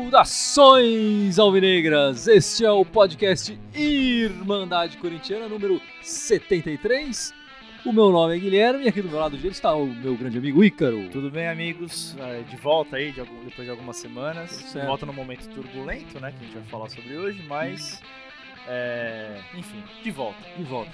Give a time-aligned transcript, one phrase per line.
[0.00, 2.26] Saudações alvinegras!
[2.26, 7.34] Este é o podcast Irmandade Corintiana número 73.
[7.84, 10.38] O meu nome é Guilherme e aqui do meu lado direito está o meu grande
[10.38, 11.08] amigo Ícaro.
[11.10, 12.16] Tudo bem, amigos?
[12.18, 14.50] É, De volta aí, de algum- depois de algumas semanas.
[14.50, 14.86] Certo.
[14.86, 16.32] volta num momento turbulento, né?
[16.32, 18.00] Que a gente vai falar sobre hoje, mas.
[18.72, 20.38] É, enfim, de volta.
[20.56, 20.92] De volta.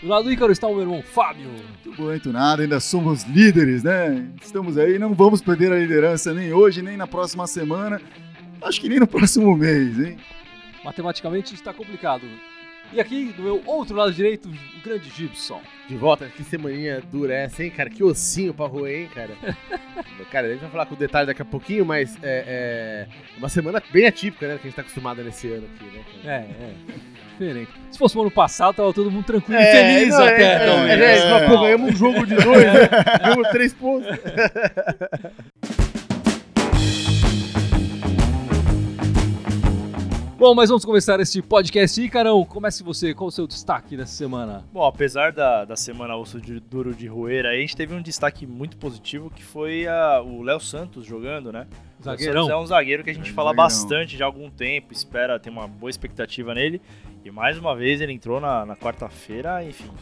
[0.00, 1.50] Do lado do Ícaro está o meu irmão Fábio.
[1.84, 4.26] Turbulento nada, ainda somos líderes, né?
[4.40, 8.00] Estamos aí, não vamos perder a liderança nem hoje, nem na próxima semana.
[8.62, 10.16] Acho que nem no próximo mês, hein?
[10.82, 12.26] Matematicamente está complicado.
[12.92, 15.60] E aqui do meu outro lado direito, o grande Gibson.
[15.88, 17.88] De volta, que semaninha dura essa, hein, cara?
[17.88, 19.30] Que ossinho pra roer, hein, cara?
[20.30, 23.82] cara, a gente vai falar com detalhe daqui a pouquinho, mas é, é uma semana
[23.92, 24.54] bem atípica, né?
[24.54, 26.04] Que a gente tá acostumado nesse ano aqui, né?
[26.22, 26.34] cara?
[26.34, 26.74] É, é.
[27.30, 27.70] Diferente.
[27.90, 30.42] Se fosse o ano passado, tava todo mundo tranquilo e É, feliz não, até.
[30.42, 31.04] é, então, é, né?
[31.04, 32.88] é, é, pô, ganhamos um jogo de dois, né?
[33.22, 34.08] ganhamos três pontos.
[40.42, 42.02] Bom, mas vamos começar este podcast.
[42.02, 43.14] Ícarão, comece você.
[43.14, 44.64] Qual o seu destaque dessa semana?
[44.72, 48.44] Bom, apesar da, da semana osso de, duro de roer, a gente teve um destaque
[48.44, 51.68] muito positivo que foi a- o Léo Santos jogando, né?
[52.00, 52.50] O Zagueirão.
[52.50, 53.64] É um zagueiro que a gente É, fala zagueirão.
[53.68, 56.82] bastante de algum tempo, espera, tem uma boa expectativa nele.
[57.24, 59.92] E mais uma vez ele entrou na, na quarta-feira, enfim,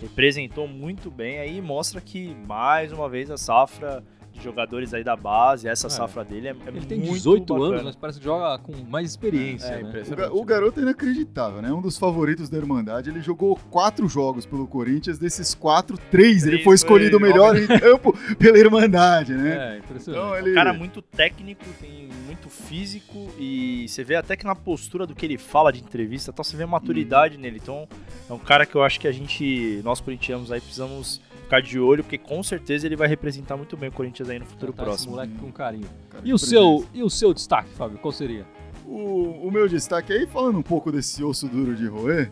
[0.00, 4.02] representou muito bem aí e mostra que mais uma vez a safra
[4.42, 5.90] jogadores aí da base, essa É.
[5.90, 7.70] safra dele é, é Ele tem muito 18 bacana.
[7.72, 10.02] anos, mas parece que joga com mais experiência, É, né?
[10.10, 11.72] O, ga- o garoto é inacreditável, né?
[11.72, 13.10] Um dos favoritos da Irmandade.
[13.10, 15.18] Ele jogou quatro jogos pelo Corinthians.
[15.18, 19.76] Desses quatro, três ele Três foi escolhido o melhor em campo pela Irmandade, né?
[19.76, 20.22] É, impressionante.
[20.24, 20.50] Então É ele.
[20.52, 25.14] um cara muito técnico, tem muito físico e você vê até que na postura do
[25.14, 27.40] que ele fala de entrevista, tal, você vê maturidade Uhum.
[27.42, 27.58] nele.
[27.62, 27.86] Então
[28.28, 31.20] é um cara que eu acho que a gente, nós corintianos aí, precisamos
[31.50, 34.46] ficar de olho, porque com certeza ele vai representar muito bem o Corinthians aí no
[34.46, 35.16] futuro Tratar esse próximo.
[35.16, 35.88] moleque com carinho.
[36.08, 37.98] cara E o, seu, e o seu destaque, Fábio?
[37.98, 38.46] Qual seria?
[38.86, 42.30] O, o meu destaque aí, falando um pouco desse osso duro de roer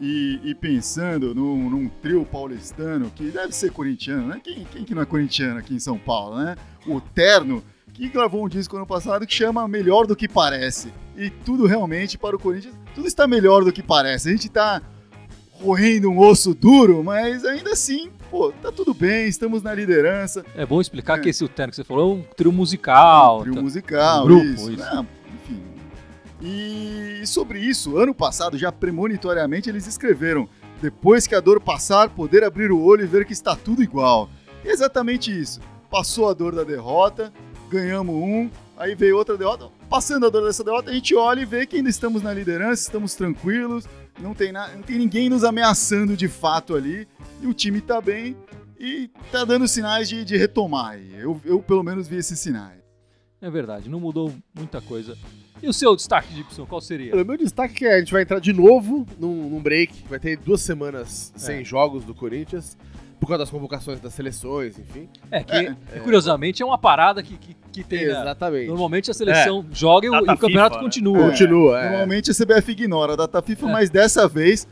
[0.00, 4.40] e, e pensando num, num trio paulistano que deve ser corintiano, né?
[4.42, 6.56] Quem, quem que não é corintiano aqui em São Paulo, né?
[6.86, 10.92] O Terno, que gravou um disco ano passado que chama Melhor do que Parece.
[11.16, 14.28] E tudo realmente para o Corinthians, tudo está melhor do que parece.
[14.28, 14.80] A gente está
[15.60, 20.44] roendo um osso duro, mas ainda assim, pô, tá tudo bem, estamos na liderança.
[20.54, 21.22] É bom explicar É.
[21.22, 23.38] que esse terno que você falou é um trio musical.
[23.38, 23.62] Um trio tá?
[23.62, 24.70] musical, um grupo, isso.
[24.72, 24.76] isso.
[24.94, 25.06] né?
[25.34, 25.62] enfim.
[26.40, 30.48] E sobre isso, ano passado, já premonitoriamente, eles escreveram:
[30.80, 34.30] depois que a dor passar, poder abrir o olho e ver que está tudo igual.
[34.64, 35.60] E é exatamente isso.
[35.90, 37.32] Passou a dor da derrota,
[37.68, 39.68] ganhamos um, aí veio outra derrota.
[39.88, 42.82] Passando a dor dessa derrota, a gente olha e vê que ainda estamos na liderança,
[42.82, 43.86] estamos tranquilos,
[44.20, 47.06] não tem, na, não tem ninguém nos ameaçando de fato ali,
[47.40, 48.36] e o time tá bem
[48.78, 50.98] e tá dando sinais de, de retomar.
[50.98, 52.80] Eu, eu, pelo menos, vi esses sinais.
[53.40, 55.16] É verdade, não mudou muita coisa.
[55.62, 57.14] E o seu destaque, Gibson, qual seria?
[57.14, 60.04] O meu destaque é que a gente vai entrar de novo num, num break.
[60.08, 61.64] Vai ter duas semanas sem É.
[61.64, 62.78] jogos do Corinthians.
[63.20, 65.06] Por causa das convocações das seleções, enfim.
[65.30, 68.06] É que, curiosamente, é uma parada que, que, que tem.
[68.06, 68.12] né?
[68.20, 68.66] Exatamente.
[68.66, 70.80] Normalmente a seleção joga e o, e o campeonato FIFA, né?
[70.82, 71.28] continua.
[71.28, 71.88] Continua, é.
[71.90, 73.72] Normalmente a CBF ignora a data FIFA, É.
[73.72, 74.66] mas dessa vez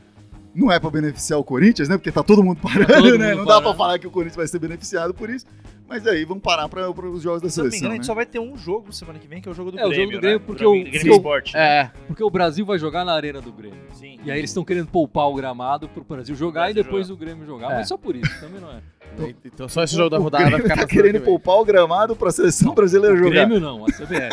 [0.55, 1.97] não é pra beneficiar o Corinthians, né?
[1.99, 3.29] Porque tá todo mundo parando, todo né?
[3.29, 3.77] mundo Não dá pra parando.
[3.77, 5.45] falar que o Corinthians vai ser beneficiado por isso.
[5.89, 7.79] Mas aí vamos parar para os jogos da Se eu não me seleção.
[7.79, 8.07] engano, a gente né?
[8.07, 9.89] só vai ter um jogo semana que vem, que é o jogo do É, o
[9.89, 10.05] Grêmio.
[10.07, 10.45] jogo do Grêmio, né?
[10.47, 11.55] porque o o- Grêmio o- Sport.
[11.55, 11.61] né?
[11.81, 13.79] É, Porque o Brasil vai jogar na arena do Grêmio.
[13.95, 14.19] Sim.
[14.25, 17.17] E aí eles estão querendo poupar o gramado pro Brasil jogar Brasil e depois jogar.
[17.17, 17.73] o Grêmio jogar.
[17.73, 17.75] É.
[17.77, 18.81] Mas só por isso, também não é.
[19.45, 22.31] então só esse jogo da O rodada vai ficar tá querendo poupar o gramado pra
[22.31, 23.31] seleção brasileira O jogar.
[23.31, 24.31] Grêmio não, a CBF.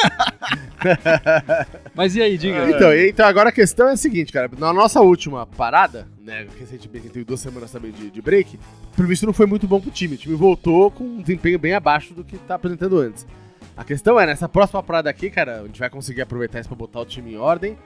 [1.95, 2.69] Mas e aí, diga.
[2.69, 4.49] Então, e- então, agora a questão é a seguinte, cara.
[4.57, 8.59] Na nossa última parada, né, recentemente teve duas semanas também de, de break,
[8.95, 10.15] pelo visto não foi muito bom pro time.
[10.15, 13.25] O time voltou com um desempenho bem abaixo do que tá apresentando antes.
[13.75, 16.77] A questão é, nessa próxima parada aqui, cara, a gente vai conseguir aproveitar isso pra
[16.77, 17.77] botar o time em ordem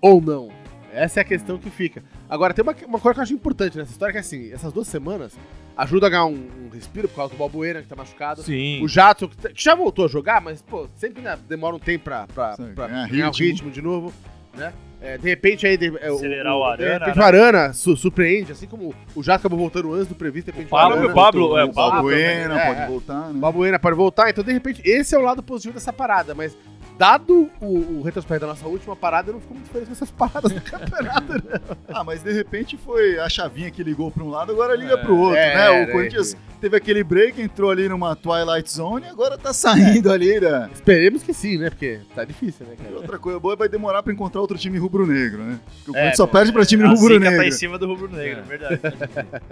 [0.00, 0.48] ou não?
[0.96, 2.02] Essa é a questão que fica.
[2.28, 4.72] Agora, tem uma, uma coisa que eu acho importante nessa história, que é assim, essas
[4.72, 5.32] duas semanas
[5.76, 8.42] ajuda a ganhar um, um respiro por causa do Balbuena, que tá machucado.
[8.42, 8.82] Sim.
[8.82, 11.78] O Jadson, que, tá- que já voltou a jogar, mas, pô, sempre né, demora um
[11.78, 13.46] tempo pra, pra, Sim, pra ganhar ganhar o ritmo.
[13.46, 14.12] ritmo de novo,
[14.56, 14.72] né?
[14.98, 15.76] É, de repente aí...
[15.76, 17.22] De, é, Acelerar o Arana, De repente né?
[17.22, 20.70] o Arana su- surpreende, assim como o Jadson acabou voltando antes do previsto, de repente
[20.70, 22.86] Pablo- Arana o Pablo, voltou, é, o o Pablo Balbuena também, é, pode é.
[22.86, 23.38] voltar, O né?
[23.40, 26.56] Balbuena pode voltar, então de repente esse é o lado positivo dessa parada, mas
[26.98, 30.60] dado o, o retrospecto da nossa última parada, não ficou muito diferente dessas paradas do
[30.62, 31.60] campeonato, né?
[31.88, 34.96] Ah, mas de repente foi a chavinha que ligou pra um lado, agora liga É.
[34.96, 35.70] pro outro, É, né?
[35.70, 40.10] O né, Corinthians teve aquele break, entrou ali numa Twilight Zone e agora tá saindo
[40.10, 40.70] ali, né?
[40.72, 41.68] Esperemos que sim, né?
[41.70, 42.96] Porque tá difícil, né, E cara?
[42.96, 45.60] outra coisa boa é vai demorar pra encontrar outro time rubro-negro, né?
[45.84, 47.36] Porque o É, Corinthians só perde pra time a zica rubro-negro.
[47.38, 48.42] tá em cima do rubro-negro, É.
[48.42, 48.80] verdade.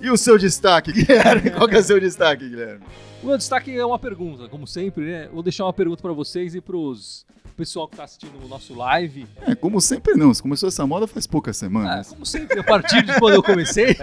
[0.00, 1.50] E o seu destaque, Guilherme?
[1.50, 2.80] Qual que é o seu destaque, Guilherme?
[3.24, 5.28] O meu destaque é uma pergunta, como sempre, né?
[5.32, 7.24] Vou deixar uma pergunta pra vocês e pros
[7.56, 9.26] pessoal que tá assistindo o nosso live.
[9.46, 12.08] É, como sempre não, você começou essa moda faz poucas Ah, semanas.
[12.08, 13.96] como sempre, a partir de quando eu comecei.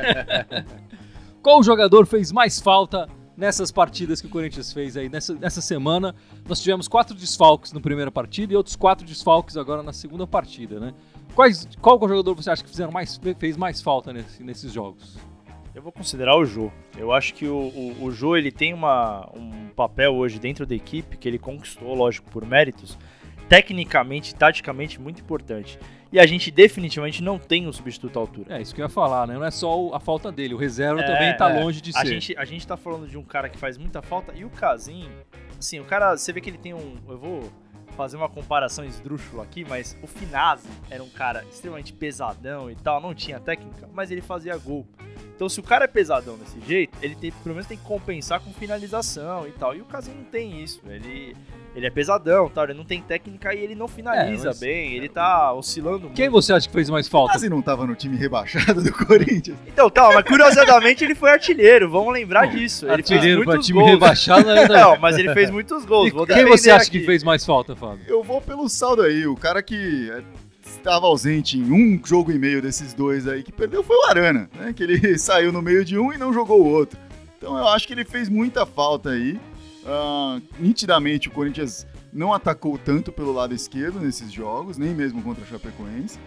[1.43, 6.15] Qual jogador fez mais falta nessas partidas que o Corinthians fez aí nessa, nessa semana?
[6.47, 10.79] Nós tivemos quatro desfalques na primeira partida e outros quatro desfalques agora na segunda partida,
[10.79, 10.93] né?
[11.35, 15.17] Quais, qual jogador você acha que fizeram mais, fez mais falta nesse- nesses jogos?
[15.73, 16.69] Eu vou considerar o Jô.
[16.97, 20.75] Eu acho que o, o, o Jô ele tem uma, um papel hoje dentro da
[20.75, 22.97] equipe que ele conquistou, lógico, por méritos,
[23.47, 25.79] tecnicamente, taticamente muito importante.
[26.11, 28.57] E a gente definitivamente não tem um substituto à altura.
[28.57, 29.35] É, isso que eu ia falar, né?
[29.35, 31.63] Não é só a falta dele, o reserva É, também tá é.
[31.63, 32.07] longe de A ser.
[32.07, 35.07] gente, a gente tá falando de um cara que faz muita falta e o Casim,
[35.57, 36.97] assim, o cara, você vê que ele tem um.
[37.07, 37.49] Eu vou
[38.01, 42.99] fazer uma comparação esdrúxula aqui, mas o Finazzi era um cara extremamente pesadão e tal,
[42.99, 44.87] não tinha técnica, mas ele fazia gol.
[45.35, 48.39] Então, se o cara é pesadão desse jeito, ele tem, pelo menos tem que compensar
[48.39, 49.75] com finalização e tal.
[49.75, 50.81] E o Casim não tem isso.
[50.87, 51.35] Ele,
[51.75, 54.93] ele é pesadão, tal, ele não tem técnica e ele não finaliza É, mas- bem,
[54.93, 56.41] ele tá oscilando Quem muito.
[56.43, 57.33] você acha que fez mais falta?
[57.33, 59.57] Quase não tava no time rebaixado do Corinthians.
[59.65, 62.85] Então, calma, mas curiosamente ele foi artilheiro, vamos lembrar disso.
[62.85, 63.91] Ele fez Artilheiro pra muitos time gols.
[63.91, 64.67] rebaixado ainda.
[64.81, 66.11] Não, mas ele fez muitos gols.
[66.11, 66.99] Vou quem você acha aqui.
[66.99, 68.03] que fez mais falta, Fábio?
[68.07, 69.25] Eu vou pelo saldo aí.
[69.25, 70.21] O cara que é,
[70.65, 74.49] estava ausente em um jogo e meio desses dois aí que perdeu foi o Arana,
[74.59, 74.73] né?
[74.73, 76.99] Que ele saiu no meio de um e não jogou o outro.
[77.37, 79.39] Então eu acho que ele fez muita falta aí.
[79.85, 85.43] Ah, nitidamente o Corinthians não atacou tanto pelo lado esquerdo nesses jogos, nem mesmo contra
[85.43, 86.19] a Chapecoense.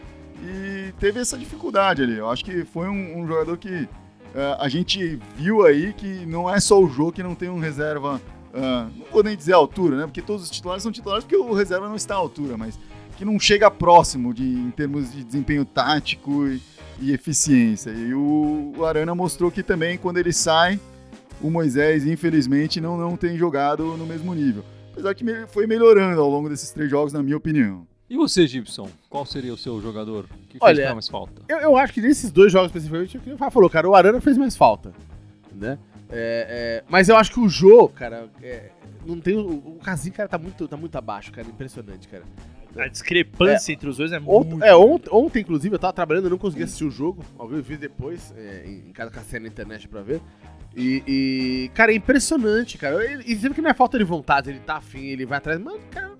[0.42, 2.16] E teve essa dificuldade ali.
[2.16, 3.88] Eu acho que foi um, um jogador que
[4.34, 7.60] ah, a gente viu aí que não é só o jogo que não tem um
[7.60, 8.20] reserva.
[8.52, 10.04] ah, não vou nem dizer a altura, né?
[10.04, 12.78] Porque todos os titulares são titulares porque o reserva não está à altura, mas
[13.16, 16.60] que não chega próximo de, em termos de desempenho tático e,
[17.00, 17.90] e eficiência.
[17.90, 20.80] E o, o Arana mostrou que também, quando ele sai,
[21.42, 24.64] o Moisés, infelizmente, não, não tem jogado no mesmo nível.
[24.92, 27.86] Apesar que me- foi melhorando ao longo desses três jogos, na minha opinião.
[28.08, 28.88] E você, Gibson?
[29.10, 31.42] Qual seria o seu jogador que Olha, fez mais falta?
[31.48, 33.88] Eu, eu acho que nesses dois jogos especificamente, é o que o Fábio falou, cara,
[33.88, 34.92] o Arana fez mais falta,
[35.52, 35.78] né?
[36.10, 38.70] É, é, mas eu acho que o Jô, cara, é,
[39.04, 39.36] não tem.
[39.36, 41.48] O, o Casim, cara, tá muito, tá muito abaixo, cara.
[41.48, 42.22] Impressionante, cara.
[42.76, 44.62] A discrepância entre os dois é Ont- muito.
[44.64, 47.24] é, ontem, ontem, inclusive, eu tava trabalhando, eu não consegui assistir o jogo.
[47.38, 50.02] Ao vivo, eu vi depois, é, em, em casa com a cena na internet pra
[50.02, 50.20] ver.
[50.76, 53.04] E, e, cara, é impressionante, cara.
[53.04, 55.60] Ele- E sempre que não é falta de vontade, ele tá afim, ele vai atrás.
[55.60, 56.12] Mano, cara.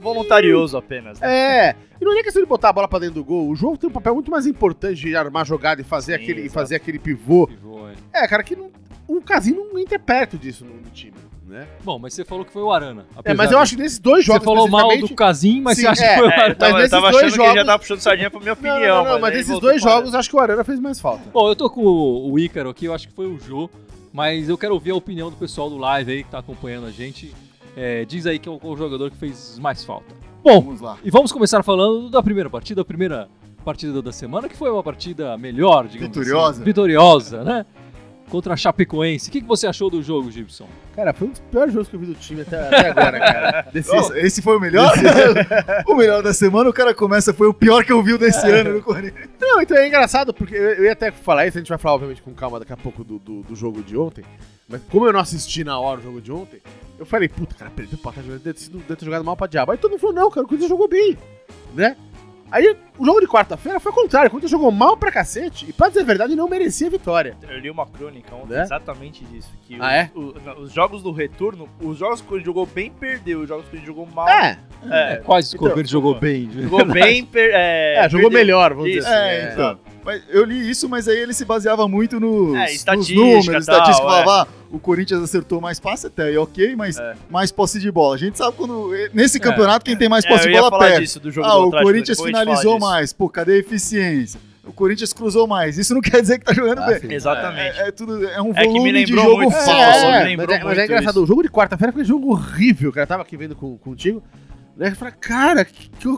[0.00, 1.18] voluntarioso apenas.
[1.20, 1.68] Né?
[1.70, 1.76] É.
[2.00, 3.48] E não é questão de botar a bola pra dentro do gol.
[3.48, 6.42] O jogo tem um papel muito mais importante de armar jogada e fazer, Sim, aquele,
[6.42, 7.46] e fazer aquele pivô.
[7.46, 8.24] Pivô, é.
[8.24, 8.70] É, cara, que não,
[9.08, 11.14] o Casim não entra perto disso no, no time,
[11.48, 11.66] né?
[11.82, 13.06] Bom, mas você falou que foi o Arana.
[13.24, 14.44] É, mas eu acho que nesses dois Você jogos.
[14.44, 16.48] falou mal do Casim, mas Sim, você acha é, que foi o É, Arana?
[16.52, 18.30] eu tava, Mas eu tava nesses achando dois que ele já jogos- tava puxando sardinha
[18.30, 18.96] pra minha Não, opinião.
[18.96, 21.22] não, não, mas mas aí nesses dois jogos, acho que o Arana fez mais falta.
[21.32, 23.70] Bom, eu tô com o o Ícaro aqui, eu acho que foi o Jô,
[24.14, 26.90] mas eu quero ouvir a opinião do pessoal do live aí que tá acompanhando a
[26.92, 27.34] gente.
[27.76, 30.14] É, diz aí que é o, o jogador que fez mais falta.
[30.44, 30.96] Bom, Vamos lá.
[31.02, 33.28] e vamos começar falando da primeira partida, a primeira
[33.64, 36.50] partida da semana, que foi uma partida melhor, digamos Vitoriosa.
[36.52, 36.62] assim.
[36.64, 37.66] Vitoriosa, né?
[38.30, 39.28] Contra a Chapecoense.
[39.28, 40.66] O que, que você achou do jogo, Gibson?
[40.96, 43.68] Cara, foi um dos piores jogos que eu vi do time até, até agora, cara.
[43.72, 44.92] Desse, Nossa, esse foi o melhor?
[45.86, 48.74] o melhor da semana, o cara começa, foi o pior que eu vi desse ano
[48.74, 49.28] no Corinthians.
[49.40, 51.94] Não, então é engraçado, porque eu, eu ia até falar isso, a gente vai falar,
[51.94, 54.24] obviamente, com calma daqui a pouco do, do, do jogo de ontem.
[54.68, 56.60] Mas como eu não assisti na hora o jogo de ontem,
[56.98, 58.12] eu falei, puta, cara, perdeu pra
[58.54, 59.72] sido- deve ter jogado mal pra diabo.
[59.72, 61.18] Aí todo mundo falou, não, cara, o Corinthians jogou bem,
[61.74, 61.96] né?
[62.50, 65.72] Aí o jogo de quarta-feira foi o contrário, o Corinthians jogou mal pra cacete e,
[65.72, 67.36] pra dizer a verdade, não merecia a vitória.
[67.48, 68.62] Eu li uma crônica ontem Né?
[68.62, 69.50] exatamente disso.
[69.66, 70.10] Que Ah, os, é?
[70.50, 73.40] o- os jogos do retorno, os jogos que ele jogou bem, perdeu.
[73.40, 74.28] Os jogos que ele jogou mal.
[74.28, 74.58] É,
[74.90, 76.48] é, Quais o então, jogou bem?
[76.52, 78.38] jogou bem, per, é, é, jogou perdeu.
[78.38, 79.28] melhor, vamos Isso, dizer assim.
[79.28, 79.78] É, então.
[80.04, 83.48] Mas eu li isso, mas aí ele se baseava muito nos, É, nos números, e
[83.50, 84.06] tal, estatística.
[84.06, 84.10] é.
[84.24, 87.14] Falava, ah, o Corinthians acertou mais passe até, aí ok, mas É.
[87.30, 88.14] mais posse de bola.
[88.14, 91.00] A gente sabe quando, nesse campeonato, quem tem mais É, posse de bola perde.
[91.00, 93.12] disso do jogo Ah, do o Corinthians finalizou mais.
[93.12, 94.38] Pô, cadê a eficiência?
[94.66, 95.76] O Corinthians cruzou mais.
[95.78, 97.12] Isso não quer dizer que tá jogando Ah, bem.
[97.12, 97.78] Exatamente.
[97.80, 99.70] É, é tudo, é um É volume de lembrou jogo muito falso.
[99.70, 101.22] É, me mas, lembrou é, mas é engraçado, isso.
[101.22, 103.04] o jogo de quarta-feira foi um jogo horrível, cara.
[103.04, 104.22] Eu tava aqui vendo com, contigo,
[104.76, 104.88] né?
[104.88, 106.08] Eu falei, cara, que, que,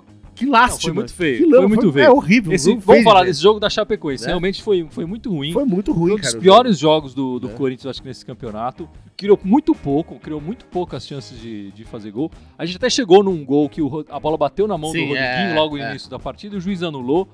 [0.45, 0.81] que lástima.
[0.83, 2.12] foi muito feio, Que foi muito É feio.
[2.12, 2.52] horrível.
[2.52, 4.23] Esse- vamos feio, falar desse jogo da Chapecoense.
[4.25, 4.28] Né?
[4.28, 5.52] Realmente foi, foi muito ruim.
[5.52, 6.28] Foi muito ruim, Foi um cara.
[6.33, 7.52] dos o piores jogos do, do É.
[7.52, 8.88] Corinthians, acho que nesse campeonato.
[9.16, 12.31] Criou muito pouco, criou muito poucas chances de, de fazer gol.
[12.59, 15.14] A gente até chegou num gol que o a bola bateu na mão Sim, do
[15.14, 15.90] Rodriguinho é, logo no é.
[15.90, 17.26] início da partida e o juiz anulou.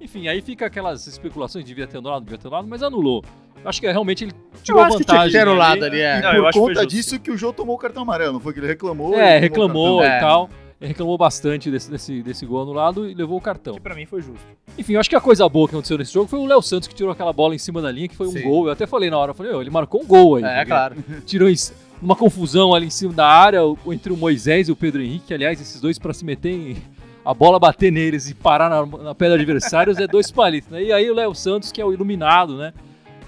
[0.00, 3.22] Enfim, aí fica aquelas especulações, devia ter anulado, devia ter anulado, mas anulou.
[3.64, 4.32] Acho que realmente ele
[4.62, 5.26] tirou acho que tinha vantagem.
[5.32, 5.50] que ter ali.
[5.50, 6.18] anulado ali, é.
[6.18, 8.02] E Não, eu por acho que foi conta disso que o Jô tomou o cartão
[8.02, 9.14] amarelo, não foi que ele reclamou?
[9.14, 10.06] É, reclamou e.
[10.06, 10.20] É.
[10.20, 10.48] tal.
[10.80, 13.74] Ele reclamou bastante desse, desse, desse gol anulado e levou o cartão.
[13.74, 14.44] Que pra mim foi justo.
[14.76, 16.86] Enfim, eu acho que a coisa boa que aconteceu nesse jogo foi o Léo Santos
[16.86, 18.42] que tirou aquela bola em cima da linha, que foi um Sim.
[18.42, 18.66] gol.
[18.66, 20.44] Eu até falei na hora, eu falei, "Ô, ele marcou um gol aí.
[20.44, 20.96] É, porque claro.
[21.24, 21.54] Tirou em,
[22.02, 25.32] uma confusão ali em cima da área entre o Moisés e o Pedro Henrique.
[25.32, 26.76] Aliás, esses dois pra se meter em.
[27.24, 30.82] A bola bater neles e parar na, na pé do adversários é dois palitos, né?
[30.84, 32.72] E aí o Léo Santos, que é o iluminado, né?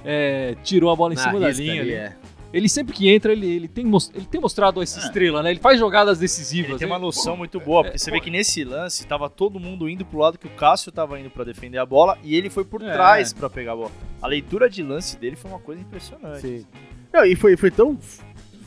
[0.04, 1.72] é, tirou a bola em Na cima da linha.
[1.72, 1.92] ali, ali.
[1.92, 2.16] é.
[2.52, 5.04] Ele sempre que entra, ele, ele, tem, ele tem mostrado essa É.
[5.04, 5.50] estrela, né?
[5.50, 6.70] Ele faz jogadas decisivas.
[6.70, 9.60] Ele tem uma Ele- noção muito boa, porque você vê que nesse lance tava todo
[9.60, 12.48] mundo indo pro lado que o Cássio tava indo pra defender a bola e ele
[12.48, 12.90] foi por É.
[12.92, 13.90] trás pra pegar a bola.
[14.22, 16.40] A leitura de lance dele foi uma coisa impressionante.
[16.40, 16.66] Sim.
[17.12, 17.98] Não, e foi, foi tão.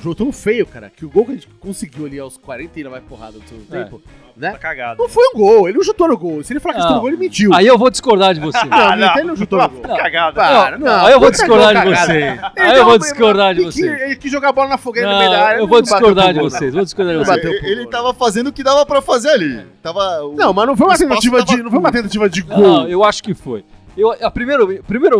[0.01, 2.83] Jogo tão feio, cara, que o gol que a gente conseguiu ali aos 40 e
[2.83, 3.83] vai porrada do segundo É.
[3.83, 4.57] tempo, Tá né?
[4.59, 4.99] cagado.
[5.01, 6.43] Não foi um gol, ele não chutou no gol.
[6.43, 6.87] Se ele falar que Não.
[6.87, 7.53] chutou no gol, ele mentiu.
[7.53, 8.65] Aí eu vou discordar de você.
[8.65, 9.81] Não, Ah, não, ele não chutou no gol.
[9.87, 9.97] Não.
[9.97, 10.33] Cagada.
[10.41, 11.05] Para, Não, não.
[11.05, 12.39] aí eu vou discordar de você.
[12.57, 13.81] Aí eu vou discordar de ele você.
[13.81, 15.57] quis- Ele quis jogar a bola na fogueira no meio da Não, área.
[15.57, 16.71] eu não vou discordar de vocês.
[16.73, 16.79] não.
[16.79, 17.63] Vou discordar de Não vocês.
[17.63, 19.65] Ele, tava fazendo o que dava pra fazer ali.
[19.83, 21.57] Tava, o- Não, mas não foi uma tentativa de.
[21.61, 22.87] Não foi uma tentativa de Não, gol.
[22.87, 23.63] eu acho que foi.
[23.95, 25.17] Eu, a primeira, a primeira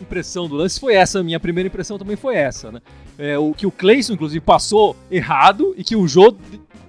[0.00, 2.80] impressão do lance foi essa, a minha primeira impressão também foi essa, né?
[3.18, 6.34] É, o que o Cleison, inclusive, passou errado e que o Jô,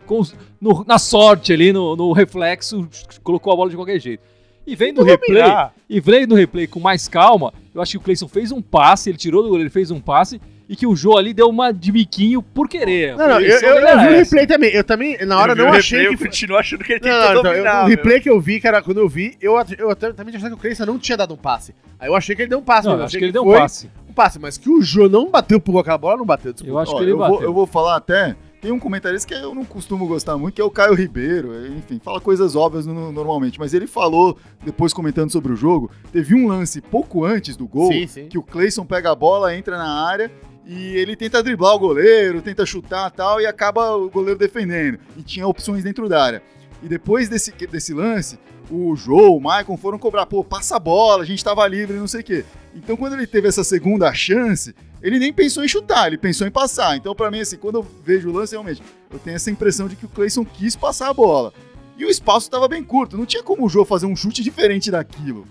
[0.06, 0.22] com
[0.60, 2.88] no- na sorte ali, no, no reflexo,
[3.24, 4.24] colocou a bola de qualquer jeito.
[4.66, 5.42] E vem no replay,
[5.90, 9.10] e vem no replay com mais calma, eu acho que o Cleison fez um passe,
[9.10, 10.40] ele tirou do goleiro, ele fez um passe,
[10.70, 13.16] e que o Jô ali deu uma de biquinho por querer.
[13.18, 14.70] Não, não, eu, eu, eu vi o replay também.
[14.72, 16.24] Eu também, na hora, não o achei replay, que.
[16.24, 17.86] Eu continuo achando que ele Não, tentou não, então, eu- dominar.
[17.86, 20.56] o replay que eu vi, cara, quando eu vi, eu, eu até, também achei que
[20.56, 21.74] o Cleison não tinha dado um passe.
[22.00, 23.44] Aí eu achei que ele deu um passe, Não, mas eu achei que ele deu
[23.44, 23.90] um passe.
[24.10, 24.40] um passe.
[24.40, 26.54] Mas que o Jô não bateu por aquela bola, não bateu.
[26.54, 26.74] desculpa.
[26.74, 27.36] Eu acho Ó, que ele eu, bateu.
[27.36, 28.36] vou, eu vou falar até.
[28.62, 31.52] Tem um comentarista que eu não costumo gostar muito, que é o Caio Ribeiro.
[31.76, 33.60] Enfim, fala coisas óbvias no- normalmente.
[33.60, 37.92] Mas ele falou, depois comentando sobre o jogo, teve um lance pouco antes do gol,
[37.92, 38.28] Sim, sim.
[38.30, 40.32] que o Cleison pega a bola, entra na área
[40.66, 45.00] e ele tenta driblar o goleiro, tenta chutar tal, e acaba o goleiro defendendo.
[45.18, 46.44] E tinha opções dentro da área.
[46.82, 48.38] E depois desse, desse lance,
[48.70, 52.08] o Joe, o Maicon foram cobrar, pô, passa a bola, a gente tava livre, não
[52.08, 52.46] sei o quê.
[52.76, 56.52] Então quando ele teve essa segunda chance, ele nem pensou em chutar, ele pensou em
[56.52, 56.96] passar.
[56.96, 59.96] Então pra mim, assim, quando eu vejo o lance, realmente, eu tenho essa impressão de
[59.96, 61.54] que o Cleison quis passar a bola.
[61.98, 64.90] E o espaço tava bem curto, não tinha como o Joe fazer um chute diferente
[64.90, 65.46] daquilo.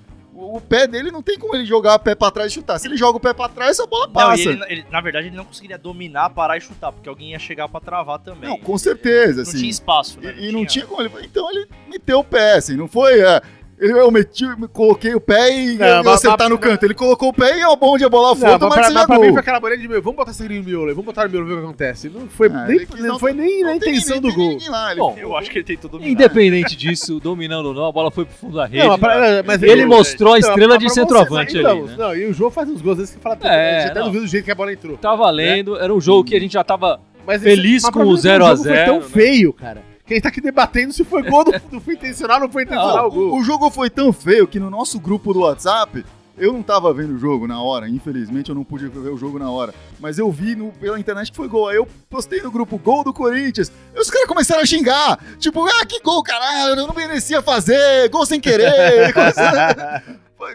[0.56, 2.78] O, pé dele não tem como ele jogar o pé pra trás e chutar.
[2.78, 4.42] Se ele joga o pé pra trás, a bola Não, passa.
[4.42, 7.38] e ele, ele- na verdade, ele não conseguiria dominar, parar e chutar, porque alguém ia
[7.38, 8.48] chegar pra travar também.
[8.50, 9.58] Não, com certeza, Não assim.
[9.58, 10.34] tinha espaço, né?
[10.38, 11.10] E, e não tinha como ele.
[11.24, 13.20] Então ele meteu o pé, assim, não foi.
[13.20, 13.40] é,
[13.82, 16.84] eu, eu meti, coloquei o pé e Não, eu mas- acertar no mas- canto.
[16.84, 18.86] Ele colocou o pé e é bom a bola for, Não, mas tomara pra, que
[18.86, 19.24] seja mas pra gol.
[19.26, 21.30] mim foi aquela bolinha de meu, vamos botar esse no miolo aí, vamos botar no
[21.30, 22.08] miolo ver o que acontece.
[22.08, 24.58] Não foi, Ah, nem, ele não não- foi nem na intenção do gol.
[24.68, 26.10] lá, ele- Bom, Eu acho que ele tentou dominar.
[26.10, 28.78] Independente disso, dominando ou não, a bola foi pro fundo da rede.
[28.84, 31.94] Não, mas pra- mas ele eu- mostrou a Então, estrela de centroavante ali, então, né?
[31.98, 34.06] Não, e o João faz uns gols às vezes que fala, É, você até não.
[34.06, 34.96] duvida do jeito que a bola entrou.
[34.96, 38.16] Tá valendo, era um jogo que a gente já tava Mas Feliz mas com o
[38.16, 39.06] 0 a jogo Foi 0, tão né?
[39.08, 39.91] feio, cara.
[40.12, 42.64] Que a gente tá aqui debatendo se foi gol, do foi intencional ou não foi
[42.64, 43.38] intencional Não, o gol.
[43.40, 46.04] o, jogo foi tão feio que no nosso grupo do WhatsApp,
[46.36, 49.38] eu não tava vendo o jogo na hora, infelizmente eu não pude ver o jogo
[49.38, 49.72] na hora.
[49.98, 51.68] Mas eu vi no- pela internet que foi gol.
[51.68, 53.72] Aí eu postei no grupo gol do Corinthians.
[53.94, 55.18] E os caras começaram a xingar.
[55.38, 59.12] Tipo, ah, que gol, caralho, eu não merecia fazer, gol sem querer.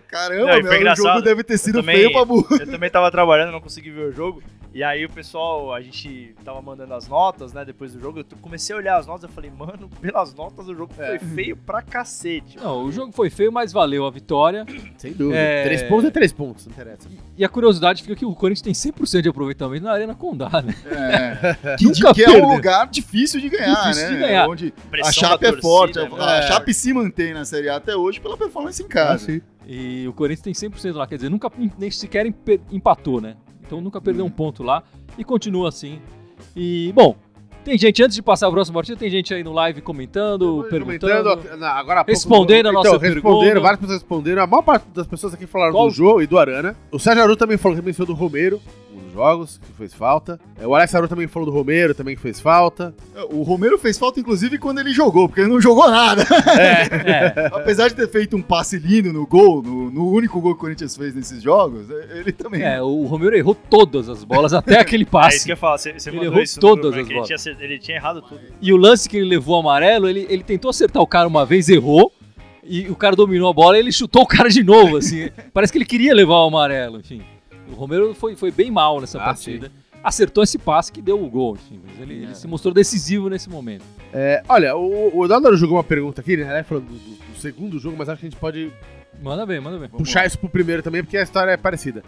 [0.09, 2.45] Caramba, Não, meu, o jogo deve ter sido também- feio pra burro.
[2.59, 4.43] Eu também tava trabalhando, não consegui ver o jogo.
[4.73, 8.19] E aí o pessoal, a gente tava mandando as notas, né, depois do jogo.
[8.19, 11.17] Eu comecei a olhar as notas e falei, mano, pelas notas o jogo É.
[11.17, 12.57] foi feio pra cacete.
[12.57, 14.65] Não, o jogo foi feio, mas valeu a vitória.
[14.97, 15.37] Sem dúvida.
[15.39, 17.09] É- Três pontos é três pontos, não interessa.
[17.35, 20.75] E a curiosidade fica que o Corinthians tem 100% de aproveitamento na Arena Condá, né?
[20.85, 24.13] É, que, Nunca que é um lugar difícil de ganhar, Difícil né?
[24.13, 24.47] de ganhar.
[24.47, 25.93] Onde Pressão a Chape da é forte.
[25.95, 26.47] torcida, A, né?
[26.47, 29.41] Chape se mantém na Série A até hoje pela performance em casa.
[29.65, 32.25] E o Corinthians tem 100% lá, quer dizer, nunca nem sequer
[32.71, 33.35] empatou, né?
[33.67, 34.81] Então nunca perdeu um ponto lá
[35.17, 35.99] e continua assim.
[36.55, 37.15] E, bom,
[37.65, 41.23] tem gente, antes de passar a próxima partida, tem gente aí no live comentando, perguntando.
[41.35, 43.27] Comentando, agora pouco- Respondendo a nossa então, pergunta.
[43.27, 44.41] Responderam, várias pessoas responderam.
[44.43, 46.77] A maior parte das pessoas aqui falaram Qual- do Jô e do Arana.
[46.91, 48.61] O Sérgio Aru também falou que mencionou do Romero
[49.17, 50.39] jogos, que fez falta.
[50.61, 52.93] É, O Alex Aru também falou do Romero, também que fez falta.
[53.31, 56.23] O Romero fez falta, inclusive, quando ele jogou, porque ele não jogou nada.
[56.57, 60.57] É, Apesar de ter feito um passe lindo no gol, no, no único gol que
[60.57, 62.61] o Corinthians fez nesses jogos, é- ele também.
[62.61, 65.45] é, o Romero errou todas as bolas, até aquele É isso passe.
[65.45, 67.43] que eu ia falar, você, você Ele errou todas grupo, né, as que ele bolas.
[67.43, 68.39] tinha, ele tinha errado tudo.
[68.61, 71.69] E o lance que ele levou amarelo, ele, ele tentou acertar o cara uma vez,
[71.69, 72.11] errou.
[72.69, 75.29] E o cara dominou a bola e ele chutou o cara de novo, assim.
[75.53, 77.21] Parece que ele queria levar o amarelo, enfim.
[77.71, 79.71] O Romero foi, foi bem mal nessa Ah, partida.
[80.03, 81.81] Acertou esse passe que deu o gol, enfim.
[81.85, 83.83] Mas ele, ele se mostrou decisivo nesse momento.
[84.13, 86.63] É, olha, o, o jogou uma pergunta aqui, né?
[86.63, 88.71] Falando do, do- do segundo jogo, mas acho que a gente pode
[89.21, 89.87] Manda bem, manda bem.
[89.87, 90.25] Vamos puxar lá.
[90.27, 92.03] isso pro primeiro também, porque a história é parecida.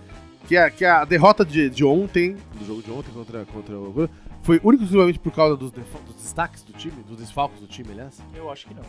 [0.47, 4.09] que a, que a derrota de, de ontem, do jogo de ontem contra, contra o
[4.43, 8.19] foi único exclusivamente por causa dos, dos destaques do time, dos desfalques do time, aliás.
[8.35, 8.83] Eu acho que não.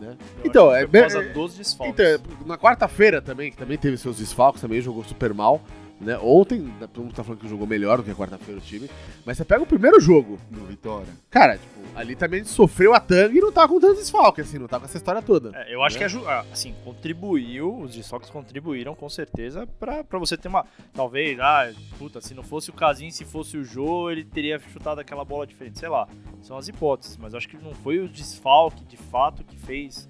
[0.00, 0.16] Né?
[0.44, 1.94] Então, acho que é por causa dos desfalques.
[1.94, 5.60] Então, é, na quarta-feira também, que também teve seus desfalques, também jogou super mal.
[5.98, 6.18] Né?
[6.18, 8.90] Ontem, todo mundo tá falando que jogou melhor do que a quarta-feira o time.
[9.24, 11.08] Mas você pega o primeiro jogo, No Vitória.
[11.30, 14.66] cara, tipo, ali também sofreu a tanga e não tava com tanto desfalque, assim, não
[14.68, 15.56] tava com essa história toda.
[15.56, 16.00] É, eu acho né?
[16.00, 20.66] que aju- ah, assim, contribuiu, os desfalques contribuíram com certeza pra, pra você ter uma.
[20.92, 25.00] Talvez, ah, puta, se não fosse o Casim, se fosse o Jô, ele teria chutado
[25.00, 25.78] aquela bola diferente.
[25.78, 26.06] Sei lá.
[26.42, 30.08] São as hipóteses, mas eu acho que não foi o desfalque de fato que fez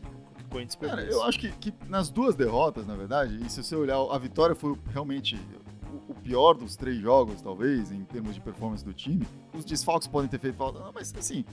[0.81, 4.16] Cara, eu acho que, que nas duas derrotas, na verdade, e se você olhar, a
[4.16, 5.38] vitória foi realmente
[6.26, 9.25] pior dos três jogos, talvez, em termos de performance do time.
[9.54, 11.45] Os desfalques podem ter feito falta, não, mas assim,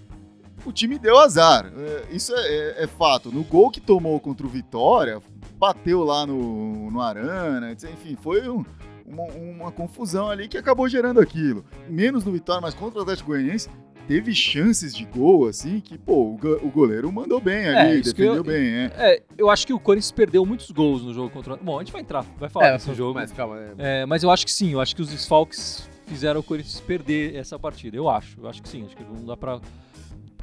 [0.66, 1.72] o time deu azar.
[1.78, 2.40] É, isso é,
[2.80, 3.32] é- é fato.
[3.32, 5.22] No gol que tomou contra o Vitória,
[5.58, 8.66] bateu lá no, no Arana, enfim, foi um-
[9.06, 11.64] uma, uma confusão ali que acabou gerando aquilo.
[11.88, 13.70] Menos no Vitória, mas contra o Atlético Goianiense.
[14.08, 18.02] Teve chances de gol, assim, que, pô, o, go- o goleiro mandou bem É, ali,
[18.02, 18.92] que defendeu eu- bem, é.
[18.98, 21.56] É, eu acho que o Corinthians perdeu muitos gols no jogo contra.
[21.56, 23.14] Bom, a gente vai entrar, vai falar desse jogo.
[23.14, 23.74] mas calma, né?
[23.78, 27.36] É, mas eu acho que sim, eu acho que os desfalques fizeram o Corinthians perder
[27.36, 27.96] essa partida.
[27.96, 28.84] Eu acho, eu acho que sim.
[28.86, 29.62] Acho que não dá pra.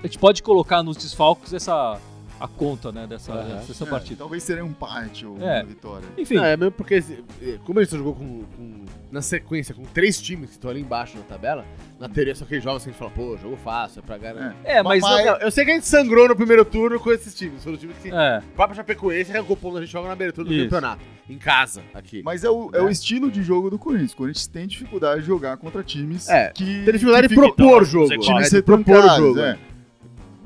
[0.02, 1.98] A gente pode colocar nos desfalques essa.
[2.40, 3.32] A conta, né, dessa,
[3.66, 4.16] dessa É, partida.
[4.20, 5.61] Talvez seria um empate ou É.
[5.61, 6.06] uma vitória.
[6.16, 6.94] Enfim, Não, é mesmo porque,
[7.42, 10.80] eh, como a gente jogou com, com- na sequência com três times que estão ali
[10.80, 11.64] embaixo na tabela,
[11.99, 14.56] na teoria são aqueles jogos que a gente fala, pô, jogo fácil, é pra garantir.
[14.64, 15.02] é, mas.
[15.02, 17.62] Mas- Não, eu sei que a gente sangrou no primeiro turno com esses times.
[17.62, 18.09] Foram os times que.
[18.11, 20.64] É, O próprio Chapecoense arrancou ponto, a gente joga na abertura do Isso.
[20.64, 21.02] campeonato.
[21.28, 22.23] Em casa, aqui.
[22.25, 22.85] Mas é o, é Né?
[22.85, 24.12] o estilo de jogo do Corinthians.
[24.12, 26.64] O Corinthians tem dificuldade de jogar contra times É, que.
[26.85, 28.09] Tem dificuldade de que propor o jogo.
[28.18, 28.62] times né?
[28.62, 29.40] propor o jogo.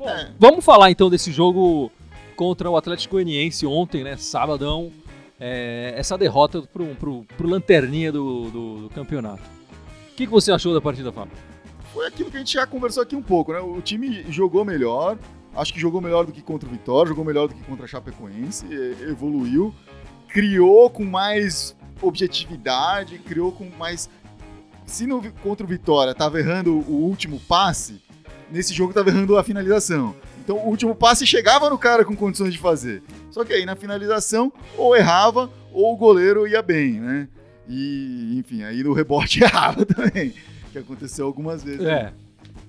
[0.07, 0.31] É.
[0.39, 1.91] vamos falar então desse jogo
[2.35, 4.17] contra o Atlético Goianiense ontem, né?
[4.17, 4.91] Sabadão.
[5.39, 9.43] É, essa derrota pro, pro, pro lanterninha do, do, do campeonato.
[10.11, 11.33] O que, que você achou da partida, Fábio?
[11.93, 13.59] Foi aquilo que a gente já conversou aqui um pouco, né?
[13.59, 15.17] O time jogou melhor.
[15.53, 17.87] Acho que jogou melhor do que contra o Vitória, jogou melhor do que contra a
[17.87, 18.65] Chapecoense,
[19.09, 19.73] evoluiu,
[20.27, 24.09] criou com mais objetividade, criou com mais.
[24.85, 28.01] Se no, contra o Vitória tava errando o último passe,
[28.51, 30.15] nesse jogo tava errando a finalização.
[30.43, 33.01] Então o último passe chegava no cara com condições de fazer.
[33.31, 37.27] Só que aí na finalização, ou errava, ou o goleiro ia bem, né?
[37.67, 40.33] E, enfim, aí no rebote errava também.
[40.71, 41.85] Que aconteceu algumas vezes.
[41.85, 42.13] É,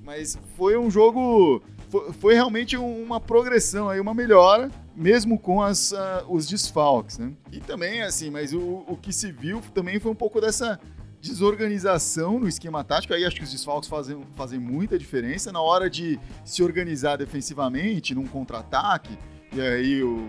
[0.04, 1.62] Mas foi um jogo.
[1.90, 7.18] Foi, foi realmente um- uma progressão aí, uma melhora, mesmo com as, ah, os desfalques,
[7.18, 7.30] né?
[7.52, 10.80] E também, assim, mas o, o que se viu também foi um pouco dessa
[11.26, 13.12] desorganização no esquema tático.
[13.12, 18.14] Aí acho que os desfalques fazem, fazem muita diferença na hora de se organizar defensivamente
[18.14, 19.18] num contra-ataque.
[19.52, 20.28] E aí o,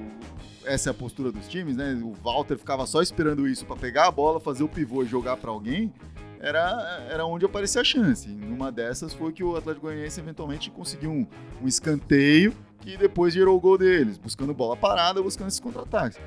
[0.65, 1.99] essa é a postura dos times, né?
[2.03, 5.37] O Walter ficava só esperando isso para pegar a bola, fazer o pivô e jogar
[5.37, 5.93] para alguém.
[6.39, 8.27] Era, era onde aparecia a chance.
[8.29, 11.25] Numa dessas foi que o Atlético Goianiense eventualmente conseguiu um,
[11.63, 16.19] um escanteio que depois gerou o gol deles, buscando bola parada, buscando esses contra-ataques.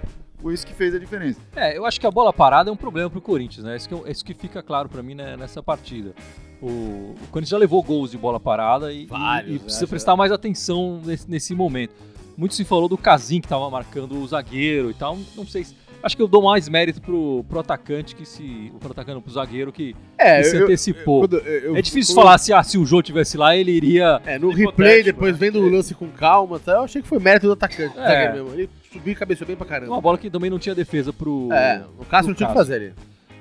[0.42, 1.38] Foi isso que fez a diferença.
[1.54, 3.76] É, eu acho que a bola parada é um problema pro Corinthians, né?
[3.76, 6.14] Isso que, é isso que fica claro pra mim né, nessa partida.
[6.62, 9.84] O, o Corinthians já levou gols de bola parada e, Vários, e- e né, precisa
[9.86, 9.90] já.
[9.90, 11.92] prestar mais atenção nesse, nesse momento.
[12.36, 15.18] Muito se falou do Casim que tava marcando o zagueiro e tal.
[15.36, 15.74] Não sei se.
[16.02, 18.72] Acho que eu dou mais mérito pro, pro atacante que se.
[18.80, 21.20] Pro atacante, pro zagueiro que, É, que se eu- antecipou.
[21.20, 24.22] quando eu- é difícil falar se, ah, se o Jô tivesse lá, ele iria.
[24.24, 25.38] É, no replay, depois né?
[25.38, 26.72] vendo o lance com calma, tá?
[26.72, 27.92] eu achei que foi mérito do atacante.
[27.94, 28.06] do É.
[28.06, 28.58] zagueiro mesmo.
[28.58, 29.92] Ele subiu e cabeceou bem pra caramba.
[29.92, 31.48] Uma bola que também não tinha defesa pro.
[31.52, 32.92] É, o Cássio não tinha o que fazer ali.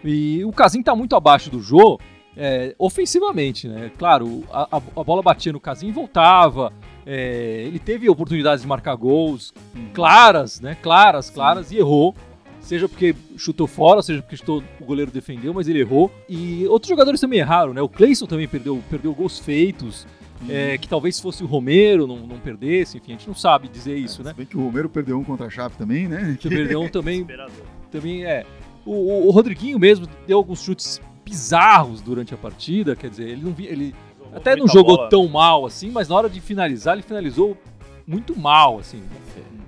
[0.03, 1.99] E o Casim tá muito abaixo do Jô
[2.37, 3.91] é, ofensivamente, né?
[3.97, 6.71] Claro, a, a- bola batia no Casim e voltava.
[7.05, 9.53] é, ele teve oportunidades de marcar gols
[9.93, 10.77] claras, né?
[10.81, 12.15] Claras, claras, e errou.
[12.61, 16.11] Seja porque chutou fora, seja porque chutou, o goleiro defendeu, mas ele errou.
[16.29, 17.81] E outros jogadores também erraram, né?
[17.81, 20.05] O Cleison também perdeu, perdeu gols feitos.
[20.47, 23.67] É, que talvez se fosse o Romero não, não perdesse, enfim, a gente não sabe
[23.67, 24.29] dizer isso, né?
[24.31, 26.37] Se bem que o Romero perdeu um contra a Chape também, né?
[26.39, 27.25] Que perdeu um também
[27.91, 28.45] também é.
[28.85, 33.41] O, o- o Rodriguinho mesmo deu alguns chutes bizarros durante a partida, quer dizer, ele
[33.43, 35.09] não vi- ele Jogou até não jogou bola.
[35.09, 37.57] tão mal assim, mas na hora de finalizar ele finalizou
[38.07, 39.01] muito mal assim.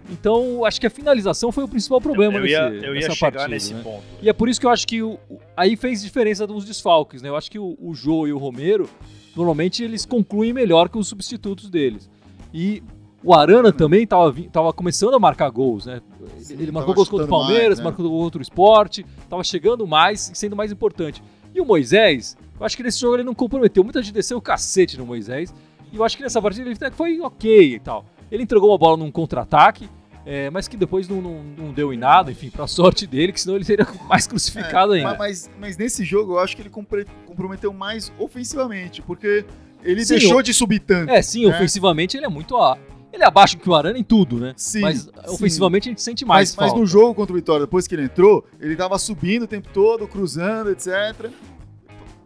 [0.10, 3.16] Então, acho que a finalização foi o principal problema eu ia, nesse, eu ia nessa
[3.16, 3.82] chegar partida, nesse né?
[3.82, 4.04] ponto.
[4.22, 5.18] E é por isso que eu acho que o-
[5.56, 7.30] aí fez diferença dos desfalques, né?
[7.30, 8.90] Eu acho que o, o Jô e o Romero,
[9.36, 12.10] normalmente eles concluem melhor que os substitutos deles.
[12.54, 12.82] E
[13.24, 16.02] o Arana também tava, vi- tava começando a marcar gols, né?
[16.40, 17.84] Sim, ele marcou gols contra o Palmeiras, mais, né?
[17.86, 21.24] marcou gol contra o Sport, tava chegando mais e sendo mais importante.
[21.54, 23.84] E o Moisés, eu acho que nesse jogo ele não comprometeu.
[23.84, 25.54] Muita gente desceu o cacete no Moisés.
[25.92, 28.06] E eu acho que nessa partida ele foi ok e tal.
[28.32, 29.90] Ele entregou uma bola num contra-ataque.
[30.26, 33.42] É, mas que depois não, não, não deu em nada, enfim, pra sorte dele, que
[33.42, 35.12] senão ele seria mais crucificado É, ainda.
[35.12, 36.70] ma- Mas, mas nesse jogo eu acho que ele
[37.26, 39.46] comprometeu mais ofensivamente, porque
[39.84, 41.10] ele Sim, deixou de subir tanto.
[41.12, 41.56] É, sim, né?
[41.56, 42.56] ofensivamente ele é muito.
[42.58, 42.78] a-
[43.12, 44.54] Ele é abaixo que o Arana em tudo, né?
[44.56, 45.10] Sim, mas sim.
[45.28, 46.56] ofensivamente a gente sente mais.
[46.56, 49.48] Mas, mas no jogo contra o Vitória, depois que ele entrou, ele tava subindo o
[49.48, 51.30] tempo todo, cruzando, etc.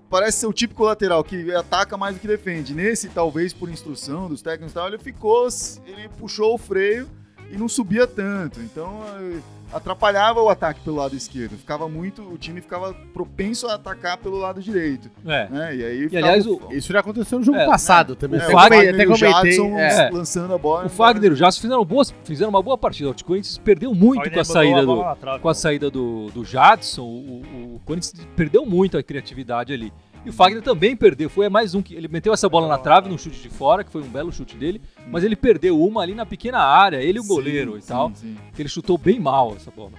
[0.09, 2.73] Parece ser o típico lateral que ataca mais do que defende.
[2.75, 5.47] Nesse, talvez por instrução dos técnicos e tal, ele ficou.
[5.87, 7.07] Ele puxou o freio
[7.51, 8.59] e não subia tanto.
[8.61, 9.39] Então eh,
[9.73, 11.57] atrapalhava o ataque pelo lado esquerdo.
[11.57, 12.21] Ficava muito.
[12.21, 15.09] O time ficava propenso a atacar pelo lado direito.
[15.25, 15.47] É.
[15.49, 15.75] Né?
[15.75, 18.39] E aí E aliás, o, Isso já aconteceu no jogo É, passado também.
[18.39, 19.51] o Até Fagner come- e até o comentei.
[19.51, 20.09] Jadson é.
[20.11, 20.85] lançando a bola.
[20.85, 23.09] o Fagner e o Jadson fizeram, boas, fizeram uma boa partida.
[23.09, 25.15] O Corinthians perdeu muito Fagner com a saída do.
[25.15, 29.91] trave, com a saída do, do Jadson, o, o Corinthians perdeu muito a criatividade ali.
[30.25, 31.29] E o Fagner também perdeu.
[31.29, 31.93] Foi mais um que.
[31.93, 34.55] Ele meteu essa bola na trave num chute de fora, que foi um belo chute
[34.55, 37.81] dele, mas ele perdeu uma ali na pequena área, ele e o Sim, goleiro e
[37.81, 38.11] sim, tal.
[38.15, 38.35] sim.
[38.55, 39.91] Que ele chutou bem mal essa bola.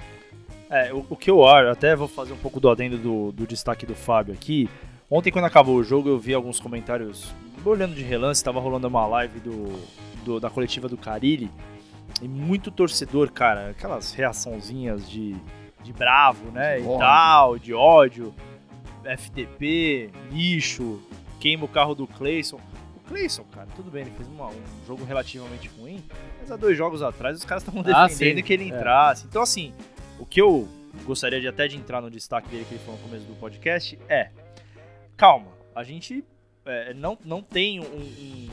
[0.69, 3.47] É, o, o que eu acho, até vou fazer um pouco do adendo do, do
[3.47, 4.69] destaque do Fábio aqui.
[5.09, 7.33] Ontem, quando acabou o jogo, eu vi alguns comentários,
[7.65, 9.73] olhando de relance, tava rolando uma live do,
[10.25, 11.49] do- da coletiva do Carilli,
[12.21, 15.37] e muito torcedor, cara, aquelas reaçãozinhas de,
[15.85, 16.99] de bravo, né, De e ódio.
[16.99, 18.35] tal, de ódio,
[19.17, 21.01] FTP, lixo,
[21.41, 22.61] queima o carro do Clayson.
[22.97, 26.03] O Clayson, cara, tudo bem, ele fez uma- um jogo relativamente ruim,
[26.41, 28.43] mas há dois jogos atrás os caras estavam Ah, defendendo sim.
[28.43, 28.69] que ele É.
[28.69, 29.27] entrasse.
[29.27, 29.73] Então, assim,
[30.19, 30.67] o que eu
[31.05, 33.99] gostaria de até de entrar no destaque dele que ele falou no começo do podcast
[34.09, 34.31] é
[35.17, 36.25] calma, a gente
[36.69, 38.51] é, não, não tem um- um-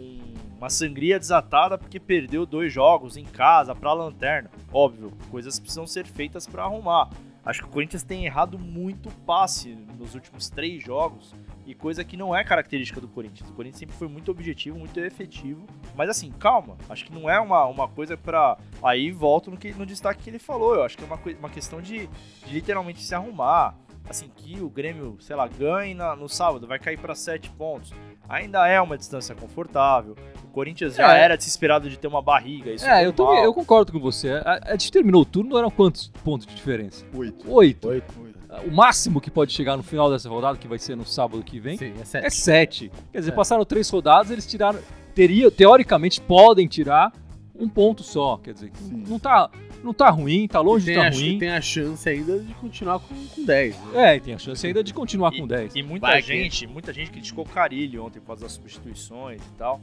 [0.00, 4.48] um- uma sangria desatada porque perdeu dois jogos em casa pra lanterna.
[4.72, 7.10] Óbvio, coisas precisam ser feitas pra arrumar.
[7.48, 11.34] Acho que o Corinthians tem errado muito passe nos últimos três jogos
[11.64, 13.48] e coisa que não é característica do Corinthians.
[13.48, 15.66] O Corinthians sempre foi muito objetivo, muito efetivo.
[15.96, 16.76] Mas assim, calma.
[16.90, 18.58] Acho que não é uma, uma coisa pra.
[18.82, 20.74] Aí volto no, que, no destaque que ele falou.
[20.74, 23.74] Eu acho que é uma, uma questão de, de literalmente se arrumar.
[24.06, 27.92] Assim, que o Grêmio, sei lá, ganhe na- no sábado, vai cair pra sete pontos.
[28.28, 30.14] Ainda é uma distância confortável.
[30.44, 31.22] O Corinthians já É.
[31.22, 32.70] era desesperado de ter uma barriga.
[32.72, 34.32] Isso é, eu, também, eu concordo com você.
[34.44, 37.04] A, a gente terminou o turno, eram quantos pontos de diferença?
[37.14, 37.50] Oito.
[37.50, 37.88] Oito.
[37.88, 38.14] Oito.
[38.22, 38.38] Oito.
[38.66, 41.60] O máximo que pode chegar no final dessa rodada, que vai ser no sábado que
[41.60, 42.30] vem, Sim, é é sério.
[42.30, 42.92] sete.
[43.12, 43.34] Quer dizer, É.
[43.34, 44.78] passaram três rodadas, eles tiraram.
[45.14, 47.12] Teria, teoricamente, podem tirar
[47.58, 48.36] um ponto só.
[48.38, 49.04] Quer dizer, Sim.
[49.08, 49.50] não tá,
[49.82, 51.38] não tá ruim, tá longe de tem, tá a, ruim.
[51.38, 53.76] tem a chance ainda de continuar com, com 10.
[53.76, 54.12] Né?
[54.12, 55.74] É, e tem a chance ainda de continuar com 10.
[55.74, 59.40] E muita Vai que- gente, muita gente criticou o Carilli ontem por causa das substituições
[59.42, 59.80] e tal.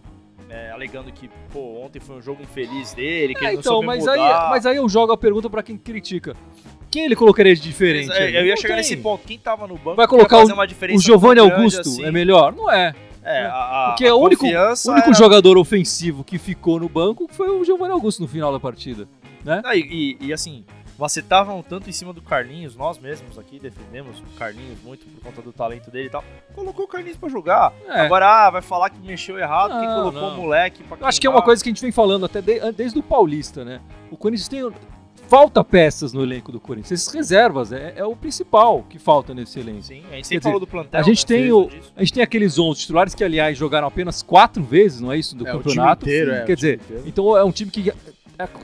[0.49, 3.73] é, alegando que, pô, ontem foi um jogo infeliz dele, que É, ele não então,
[3.73, 4.13] soube mas mudar.
[4.43, 6.35] aí, mas aí eu jogo a pergunta pra quem critica.
[6.91, 8.09] Quem ele colocaria de diferente?
[8.09, 8.77] Mas, é, eu ia Não chegar tem.
[8.77, 9.25] nesse ponto.
[9.25, 12.03] Quem tava no banco Vai colocar fazer o- uma diferença O Giovanni Augusto assim.
[12.05, 12.53] é melhor?
[12.53, 12.93] Não é.
[13.25, 17.27] É, a, a, Porque a o único, único era- jogador ofensivo que ficou no banco
[17.31, 19.07] foi o Giovanni Augusto no final da partida.
[19.63, 20.63] Ah, e, e, e, assim,
[20.97, 25.41] macetavam tanto em cima do Carlinhos, nós mesmos aqui defendemos o Carlinhos muito por conta
[25.41, 26.23] do talento dele e tal.
[26.53, 27.73] Colocou o Carlinhos pra jogar.
[27.87, 28.01] É.
[28.01, 30.37] Agora, ah, vai falar que mexeu errado, que Não, colocou não.
[30.39, 32.71] o moleque pra acho que é uma coisa que a gente vem falando até de-
[32.71, 33.81] desde o Paulista, né?
[34.09, 34.61] O Corinthians tem.
[35.35, 37.01] Falta peças no elenco do Corinthians.
[37.01, 39.81] Essas reservas é, é o principal que falta nesse elenco.
[39.83, 40.97] Sim, a gente sempre dizer, falou do plantel.
[40.99, 41.69] a gente né, tem o-.
[41.93, 45.35] A gente tem aqueles 11 titulares que, aliás, jogaram apenas quatro vezes, não é isso?
[45.35, 46.05] Do É, o time campeonato.
[46.05, 47.03] inteiro, é, Quer dizer, inteiro.
[47.05, 47.93] então é um time que é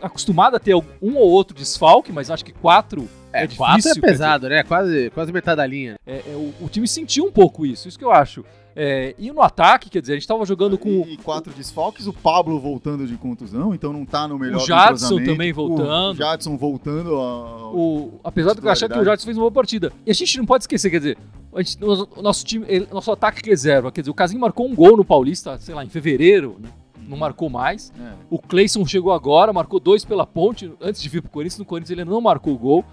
[0.01, 3.65] acostumado a ter um ou outro desfalque, mas acho que quatro é, É, difícil.
[3.65, 4.63] quatro é pesado, né?
[4.63, 5.97] Quase, quase metade da linha.
[6.05, 8.45] dizer, é- é o, o time sentiu um pouco isso, isso que eu acho.
[8.75, 12.13] É, e no ataque, quer dizer, a gente tava jogando com E, quatro desfalques, o
[12.13, 16.13] Pablo voltando de contusão, então não tá no melhor O Jadson também voltando.
[16.13, 17.15] O Jadson voltando.
[17.15, 19.91] ao- o, apesar de eu achar que o Jadson fez uma boa partida.
[20.05, 21.17] E a gente não pode esquecer, quer dizer,
[21.53, 24.65] a gente- o o nosso time, ele- nosso ataque reserva, quer dizer, o Casim marcou
[24.67, 26.69] um gol no Paulista, sei lá, em fevereiro, né?
[27.07, 27.91] Não marcou mais.
[27.99, 28.13] É.
[28.29, 31.60] O Cleison chegou agora, marcou dois pela ponte antes de vir pro Corinthians.
[31.60, 32.86] No Corinthians ele não marcou o gol.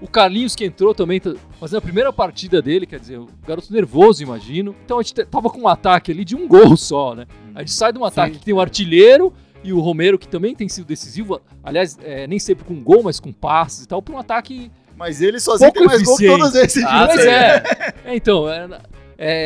[0.00, 3.72] O Carlinhos que entrou também, tá fazendo a primeira partida dele, quer dizer, o garoto
[3.72, 4.74] nervoso, imagino.
[4.84, 7.26] Então a gente te- tava com um ataque ali de um gol só, né?
[7.54, 8.38] A gente sai de um ataque Sim.
[8.40, 11.40] que tem o artilheiro e o Romero, que também tem sido decisivo.
[11.62, 15.22] Aliás, é, nem sempre com gol, mas com passes e tal, para um ataque Mas
[15.22, 16.42] ele sozinho Pouco tem mais gol que eficiente.
[16.52, 16.84] todos esses.
[16.84, 17.62] Ah, Pois é.
[18.04, 18.68] É, Então, é,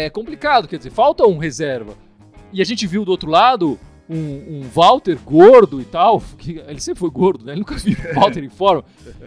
[0.06, 1.94] é complicado, quer dizer, falta um reserva.
[2.52, 3.78] E a gente viu do outro lado
[4.10, 7.52] um, um Walter gordo e tal, que ele sempre foi gordo, né?
[7.52, 8.82] Ele nunca viu o Walter em forma.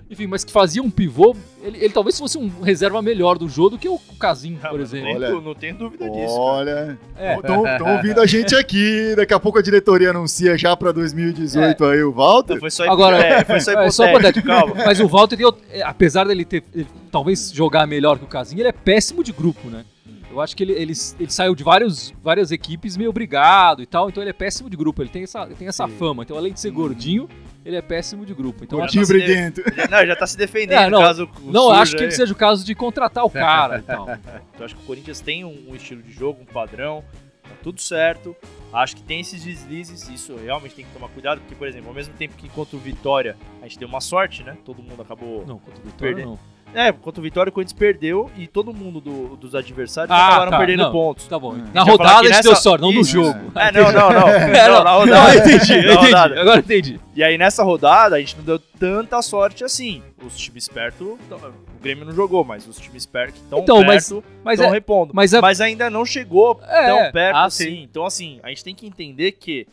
[0.10, 1.36] Enfim, mas que fazia um pivô.
[1.64, 4.80] Ele, ele talvez fosse um reserva melhor do jogo do que o Casim, Ah, por
[4.80, 5.10] mas exemplo.
[5.10, 5.28] Não, Olha.
[5.28, 6.34] tenho, não tenho dúvida disso.
[6.38, 7.36] Olha, É.
[7.36, 7.64] estão
[7.96, 9.14] ouvindo a gente aqui.
[9.16, 12.54] Daqui a pouco a diretoria anuncia já pra 2018 aí o Walter.
[12.56, 14.74] Não, foi só Agora- hipotético, foi só É, só calma.
[14.86, 18.28] Mas o Walter, tem outro- é, apesar dele ter ele talvez jogar melhor que o
[18.28, 19.84] Casim, ele é péssimo de grupo, né?
[20.32, 24.10] Eu acho que ele, ele, ele saiu de vários, várias equipes meio obrigado e tal,
[24.10, 25.98] então ele é péssimo de grupo, ele tem essa, tem essa Sim.
[25.98, 26.24] fama.
[26.24, 27.28] Então, além de ser gordinho,
[27.66, 28.64] ele é péssimo de grupo.
[28.64, 29.62] Então Tinho tá briguento.
[29.76, 32.36] Já, não, já tá se defendendo, É, não, caso Não, acho que ele seja o
[32.36, 34.08] caso de contratar o cara e tal.
[34.54, 37.04] Então acho que o Corinthians tem um, um estilo de jogo, um padrão,
[37.44, 38.36] tá tudo certo.
[38.72, 41.94] Acho que tem esses deslizes, isso realmente tem que tomar cuidado, porque, por exemplo, ao
[41.94, 44.58] mesmo tempo que contra o Vitória a gente deu uma sorte, né?
[44.64, 45.46] Todo mundo acabou.
[45.46, 46.26] Não, contra o Vitória Perder.
[46.26, 46.40] não.
[46.74, 50.52] É, contra o Vitória o Corinthians perdeu e todo mundo do- dos adversários Ah, acabaram
[50.52, 50.92] tá, perdendo não.
[50.92, 51.28] pontos.
[51.28, 51.56] Tá bom.
[51.56, 51.62] É.
[51.74, 53.52] Na rodada a gente nessa- deu sorte, não no jogo.
[53.56, 54.28] É, não, não, não.
[54.30, 55.06] É, não, na rodada.
[55.06, 56.16] não, entendi, entendi.
[56.16, 57.00] Agora entendi.
[57.16, 60.02] E aí nessa rodada a gente não deu tanta sorte assim.
[60.26, 64.24] Os times perto, o Grêmio não jogou, mas os times perto estão Então, mas- perto
[64.44, 65.12] Mas estão é, repondo.
[65.14, 66.86] mas é- Mas ainda não chegou É.
[66.88, 67.64] tão perto Ah, assim.
[67.66, 67.82] sim.
[67.84, 69.68] Então assim, a gente tem que entender que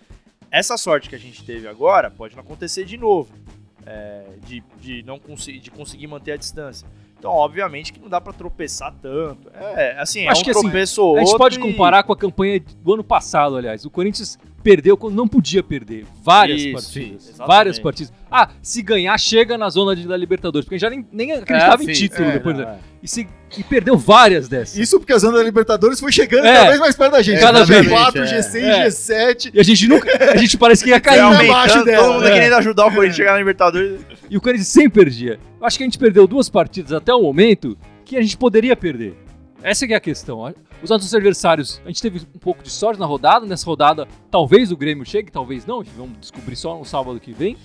[0.50, 3.28] essa sorte que a gente teve agora pode não acontecer de novo.
[3.90, 6.86] É, de, de não conseguir de conseguir manter a distância.
[7.18, 9.50] Então, obviamente que não dá pra tropeçar tanto.
[9.54, 12.12] É, assim, Acho é um que, assim, tropeço ou a gente pode e- comparar com
[12.12, 13.84] a campanha do ano passado, aliás.
[13.84, 16.04] O Corinthians perdeu quando não podia perder.
[16.22, 17.22] Várias Isso, partidas.
[17.28, 17.48] exatamente.
[17.48, 18.12] Várias partidas.
[18.30, 20.66] Ah, se ganhar, chega na zona de, da Libertadores.
[20.66, 22.56] Porque já nem, nem acreditava É, em título É, depois.
[22.58, 22.72] não, né?
[22.72, 22.78] é.
[23.02, 23.26] E, se,
[23.56, 24.76] e perdeu várias dessas.
[24.76, 26.52] Isso porque a zona da Libertadores foi chegando É.
[26.52, 27.40] cada vez mais perto da gente.
[27.40, 27.86] Cada vez.
[27.86, 28.24] G4, É.
[28.40, 28.86] G6, É.
[28.88, 29.50] G7.
[29.54, 30.32] E a gente nunca.
[30.32, 31.20] A gente parece que ia cair.
[31.20, 32.32] Abaixo dela, todo mundo né?
[32.32, 34.00] querendo ajudar o Corinthians a chegar na Libertadores.
[34.28, 35.38] E o Corinthians sempre perdia.
[35.58, 38.76] Eu acho que a gente perdeu duas partidas até o momento que a gente poderia
[38.76, 39.16] perder.
[39.62, 40.52] Essa que é a questão.
[40.82, 43.44] Os nossos adversários, a gente teve um pouco de sorte na rodada.
[43.46, 45.82] Nessa rodada, talvez o Grêmio chegue, talvez não.
[45.96, 47.56] Vamos descobrir só no sábado que vem.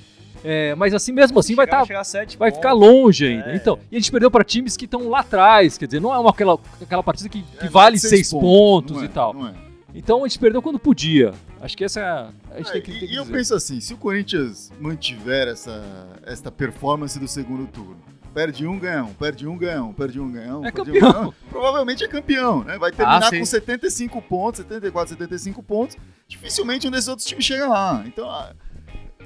[0.44, 2.56] É, mas assim, mesmo assim, vai, tá, vai pontos.
[2.58, 3.52] ficar longe ainda.
[3.52, 3.56] É.
[3.56, 5.78] Então, e a gente perdeu para times que estão lá atrás.
[5.78, 8.98] Quer dizer, não é uma, aquela, aquela partida que, que É, vale seis seis pontos,
[8.98, 9.34] não é, e tal.
[9.34, 9.54] não é.
[9.96, 11.34] Então a gente perdeu quando podia.
[11.62, 12.30] Acho que essa é a.
[12.58, 15.48] Gente É, tem que, e- tem que e eu penso assim, se o Corinthians mantiver
[15.48, 15.82] essa,
[16.26, 17.96] essa performance do segundo turno,
[18.34, 21.10] perde um, ganha um, perde um, ganha um, perde um, ganha um, É perde campeão.
[21.10, 22.78] um, ganha um, provavelmente é campeão, né?
[22.78, 25.96] Vai terminar Ah, com 75 pontos, 74, 75 pontos,
[26.28, 28.04] dificilmente um desses outros times chega lá.
[28.06, 28.54] Então, ah,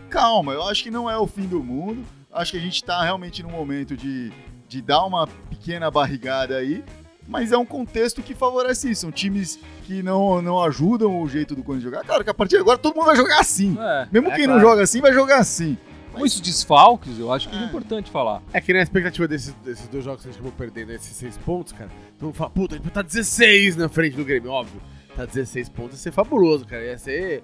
[0.09, 3.01] calma, eu acho que não é o fim do mundo, acho que a gente tá
[3.03, 4.31] realmente num momento de,
[4.67, 6.83] de dar uma pequena barrigada aí,
[7.27, 9.01] mas é um contexto que favorece isso.
[9.01, 12.05] São times que não, não ajudam o jeito do Corinthians jogar.
[12.05, 13.75] Claro que a partir de agora todo mundo vai jogar assim.
[13.77, 14.69] É, Mesmo É, quem não claro.
[14.69, 15.77] joga assim, vai jogar assim.
[16.17, 17.65] Muitos desfalques, eu acho que é É.
[17.65, 18.41] importante falar.
[18.53, 21.37] É que na expectativa desses, desses dois jogos que a gente acabou perdendo, esses seis
[21.37, 24.81] pontos, cara, todo mundo fala, puta, a gente tá 16 na frente do Grêmio, óbvio.
[25.15, 26.83] Tá 16 pontos, ia ser fabuloso, cara.
[26.83, 27.43] Ia ser.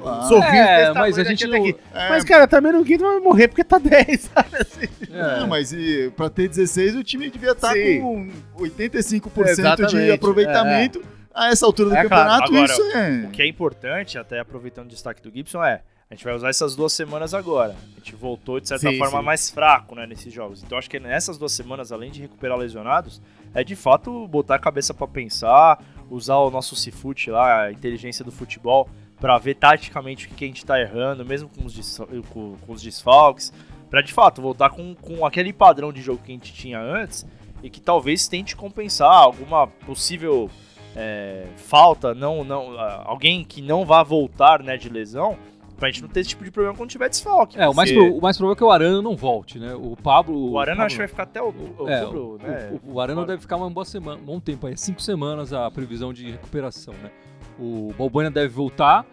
[0.00, 0.28] Claro.
[0.28, 1.66] Sorriso É, mas a gente não.
[1.66, 1.74] É,
[2.10, 4.56] Mas, cara, também ninguém vai morrer porque tá 10, sabe?
[4.60, 4.86] Assim.
[5.10, 5.40] é.
[5.40, 8.00] não, mas e, pra ter 16, o time devia estar Sim.
[8.02, 11.02] com 85% de Exatamente, aproveitamento
[11.34, 12.28] a essa altura do É, claro.
[12.42, 12.52] campeonato.
[12.54, 13.26] Agora, isso é.
[13.26, 16.50] O que é importante, até aproveitando o destaque do Gibson, é a gente vai usar
[16.50, 17.74] essas duas semanas agora.
[17.94, 19.24] A gente voltou, de certa Sim, forma, sim.
[19.24, 20.62] mais fraco né, nesses jogos.
[20.62, 23.20] Então acho que nessas duas semanas, além de recuperar lesionados,
[23.52, 28.24] é de fato botar a cabeça pra pensar, usar o nosso Cifute lá, a inteligência
[28.24, 28.88] do futebol,
[29.18, 31.98] pra ver taticamente o que a gente tá errando, mesmo com os,
[32.30, 33.52] com, com os desfalques,
[33.90, 37.26] pra de fato voltar com, com aquele padrão de jogo que a gente tinha antes
[37.62, 40.48] e que talvez tente compensar alguma possível
[40.94, 45.36] é, falta, não, não, alguém que não vá voltar né, de lesão,
[45.76, 47.58] pra gente não ter esse tipo de problema quando tiver desfalque.
[47.58, 49.74] É, o mais, pro- o mais provável é que o Arana não volte, né?
[49.74, 50.52] O Pablo.
[50.52, 52.78] O Arana Pablo- acho que vai ficar até outubro, É, o, né?
[52.86, 53.26] o- o Arana Fora.
[53.28, 56.94] deve ficar uma boa semana, um bom tempo aí, cinco semanas a previsão de recuperação,
[57.02, 57.10] né?
[57.58, 59.06] O Balbuena deve voltar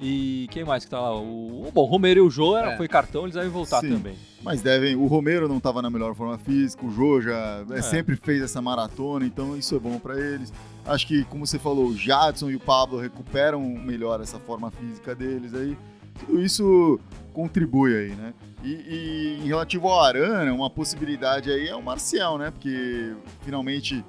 [0.00, 1.14] e quem mais que tá lá?
[1.18, 2.76] O, bom, o Romero e o Jô era, É.
[2.76, 3.90] foi cartão, eles devem voltar Sim.
[3.92, 4.14] também.
[4.42, 4.96] Mas devem.
[4.96, 7.82] O Romero não estava na melhor forma física, o Jô já é, É.
[7.82, 10.52] sempre fez essa maratona, então isso é bom para eles.
[10.84, 15.14] Acho que, como você falou, o Jadson e o Pablo recuperam melhor essa forma física
[15.14, 15.76] deles aí.
[16.18, 17.00] Tudo isso
[17.32, 18.32] contribui aí, né?
[18.64, 22.50] E, e em relativo ao Arana, uma possibilidade aí é o Marcial, né?
[22.50, 23.12] Porque
[23.44, 24.04] finalmente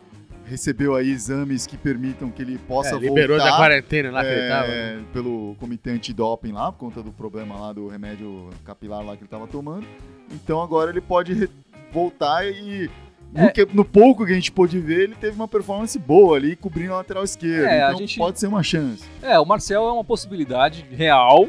[0.46, 4.30] recebeu aí exames que permitam que ele possa É, liberou voltar da quarentena lá que
[4.30, 4.68] ele tava.
[4.68, 4.74] né?
[4.74, 9.24] é, pelo comitê antidoping lá, por conta do problema lá do remédio capilar lá que
[9.24, 9.88] ele tava tomando.
[10.32, 11.50] Então agora ele pode
[11.92, 12.90] voltar e.
[13.34, 13.50] No, É.
[13.52, 16.94] que- no pouco que a gente pôde ver, ele teve uma performance boa ali, cobrindo
[16.94, 17.68] a lateral esquerda.
[17.68, 19.04] É, a então gente- pode ser uma chance.
[19.24, 21.48] É, o Marcel é uma possibilidade real,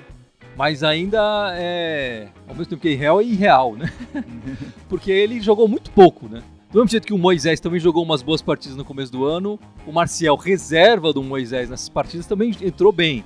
[0.57, 2.29] mas ainda é.
[2.49, 3.93] Ao mesmo tempo que é real, é irreal, né?
[4.89, 6.43] Porque ele jogou muito pouco, né?
[6.71, 9.61] Do mesmo jeito que o Moisés também jogou umas boas partidas no começo do ano,
[9.87, 13.25] o Marcial, reserva do Moisés nessas partidas, também entrou bem.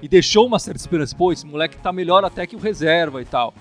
[0.00, 1.16] E deixou uma certa esperança.
[1.16, 3.54] Pô, esse moleque tá melhor até que o reserva e tal.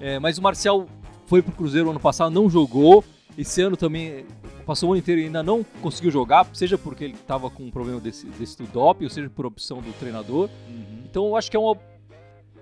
[0.00, 0.86] É, mas o Marcial
[1.26, 3.04] foi pro Cruzeiro ano passado, não jogou.
[3.38, 4.24] Esse ano também
[4.66, 7.70] passou o ano inteiro e ainda não conseguiu jogar, seja porque ele estava com um
[7.70, 10.48] problema desse, desse do doping, ou seja por opção do treinador.
[11.04, 11.76] Então eu acho que é uma.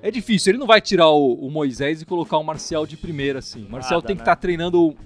[0.02, 3.38] É difícil, ele não vai tirar o, o Moisés e colocar o Marcial de primeira,
[3.40, 3.64] assim.
[3.66, 4.24] O Marcial Nada, tem que né?
[4.24, 4.96] estar treinando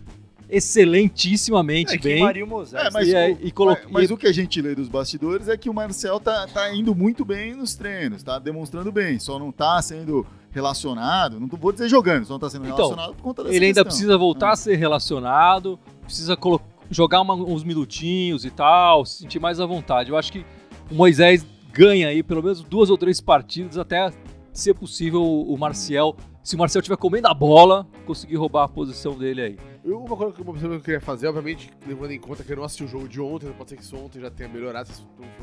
[0.49, 2.21] excelentissimamente É bem.
[2.23, 2.85] Maria Moisés.
[2.87, 4.75] É, mas, E aí- o, e colo- mas, mas e- o que a gente lê
[4.75, 8.93] dos bastidores é que o Marcel tá, tá indo muito bem nos treinos, tá demonstrando
[8.93, 12.77] bem, só não tá sendo relacionado, não vou dizer jogando, só não tá sendo Então,
[12.77, 13.85] relacionado por conta dessa Ele ainda questão.
[13.91, 19.41] precisa voltar a ser relacionado, precisa colo- jogar uma- uns minutinhos e tal, se sentir
[19.41, 20.11] mais à vontade.
[20.11, 20.45] Eu acho que
[20.91, 24.13] o Moisés ganha aí pelo menos duas ou três partidas até
[24.55, 29.17] ser possível o Marcial, se o Marcial estiver comendo a bola, conseguir roubar a posição
[29.19, 29.59] dele aí.
[29.85, 32.85] Eu- Uma coisa que eu queria fazer, obviamente, levando em conta que eu não assisti
[32.85, 35.03] o jogo de ontem, pode ser que isso ontem já tenha melhorado, se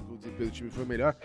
[0.10, 1.16] o desempenho do time foi melhor.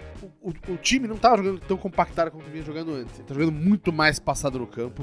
[0.43, 3.15] O, o- o time não tava jogando tão compactado quanto vinha jogando antes.
[3.19, 5.03] Ele tá jogando muito mais passado no campo.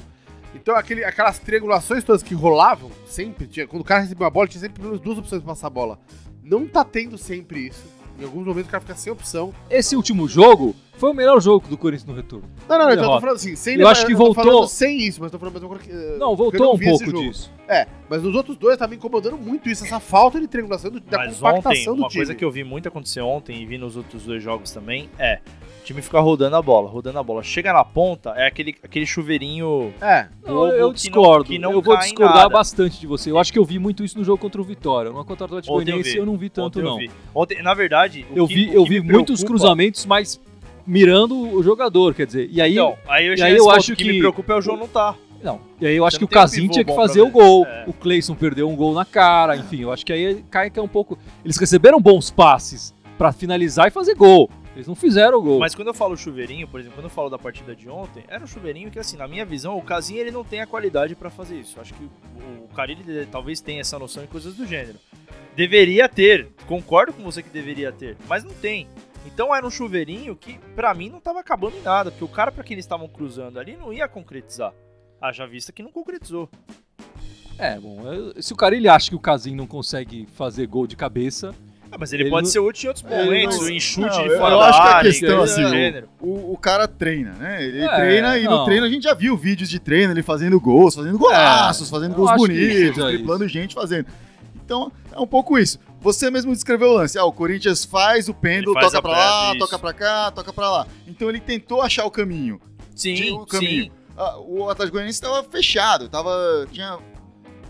[0.56, 3.66] Então aquele, aquelas triangulações todas que rolavam, sempre tinha.
[3.68, 5.70] Quando o cara recebia uma bola, tinha sempre pelo menos duas opções pra passar a
[5.72, 6.00] bola.
[6.44, 7.84] Não tá tendo sempre isso.
[8.20, 9.52] Em alguns momentos o cara fica sem opção.
[9.70, 12.46] Esse último jogo foi o melhor jogo do Corinthians no retorno.
[12.70, 14.98] Não, não, então eu tô falando assim, sem Eu acho que tô voltou- falando sem
[15.00, 15.92] isso, mas tô falando a mesma coisa que.
[15.92, 17.52] eh, Não, porque eu voltou um vi esse pouco disso.
[17.68, 21.18] É, mas nos outros dois tava incomodando muito isso, essa falta de triangulação, do- da
[21.20, 22.20] Mas ontem, uma time.
[22.20, 25.40] coisa que eu vi muito acontecer ontem e vi nos outros dois jogos também é
[25.82, 27.42] o time ficar rodando a bola, rodando a bola.
[27.44, 29.94] Chega na ponta, é aquele, aquele chuveirinho.
[30.02, 31.38] É, Não, eu que discordo.
[31.40, 33.32] não- que não eu vou discordar bastante de você.
[33.32, 35.12] Eu acho que eu vi muito isso no jogo contra o Vitória.
[35.12, 36.18] No contra o Atlético Ontem eu Goianiense vi.
[36.18, 36.98] eu não vi tanto, Ontem eu não.
[36.98, 37.10] vi.
[37.34, 40.06] Ontem, na verdade, o Eu que- vi, o eu que vi me muitos preocupa- cruzamentos,
[40.06, 40.40] mas
[40.86, 42.50] mirando o jogador, quer dizer.
[42.52, 44.56] E aí, Então, aí eu, e aí eu acho o que, que- me preocupa é
[44.58, 45.16] o João não tá.
[45.44, 45.62] não.
[45.80, 47.66] E aí eu acho Você que o um Casim tinha que fazer o gol.
[47.66, 47.86] É.
[47.88, 50.82] O Cleison perdeu um gol na cara, enfim, eu acho que aí cai que é
[50.82, 51.18] um pouco.
[51.44, 54.50] Eles receberam bons passes pra finalizar e fazer gol.
[54.76, 55.60] Eles não fizeram o gol.
[55.60, 58.44] Mas quando eu falo chuveirinho, por exemplo, quando eu falo da partida de ontem, era
[58.44, 61.30] um chuveirinho que, assim, na minha visão, o Casim ele não tem a qualidade pra
[61.30, 61.80] fazer isso.
[61.80, 64.98] Acho que o, o Carilli talvez tenha essa noção e coisas do gênero.
[65.56, 68.88] Deveria ter, concordo com você que deveria ter, mas não tem.
[69.26, 72.52] Então era um chuveirinho que, pra mim, não tava acabando em nada, porque o cara
[72.52, 74.74] pra quem eles estavam cruzando ali não ia concretizar.
[75.22, 76.50] Haja vista que não concretizou.
[77.58, 78.02] É, bom,
[78.42, 81.54] se o cara ele acha que o Casim não consegue fazer gol de cabeça,
[81.92, 84.08] Ah, mas ele, Ele pode não- ser útil em outros ele momentos, não- em chute
[84.08, 86.10] Não, de eu- fora eu da acho que a área, questão, do assim, gênero.
[86.20, 87.64] O, o cara treina, né?
[87.64, 88.58] Ele É, treina e não.
[88.58, 92.14] no treino a gente já viu vídeos de treino, ele fazendo gols, fazendo golaços, fazendo
[92.14, 94.08] eu gols bonitos, seja driblando gente fazendo.
[94.66, 95.78] Então, é um pouco isso.
[96.04, 97.18] Você mesmo descreveu o lance.
[97.18, 99.60] Ah, o Corinthians faz o pêndulo, faz toca pra lá, isso.
[99.60, 100.88] toca pra cá, toca pra lá.
[101.08, 102.60] Então ele tentou achar o caminho.
[102.94, 103.86] Sim, o caminho.
[103.86, 103.92] sim.
[104.18, 107.00] Ah, o Atlético Goianiense estava fechado, tava, tinha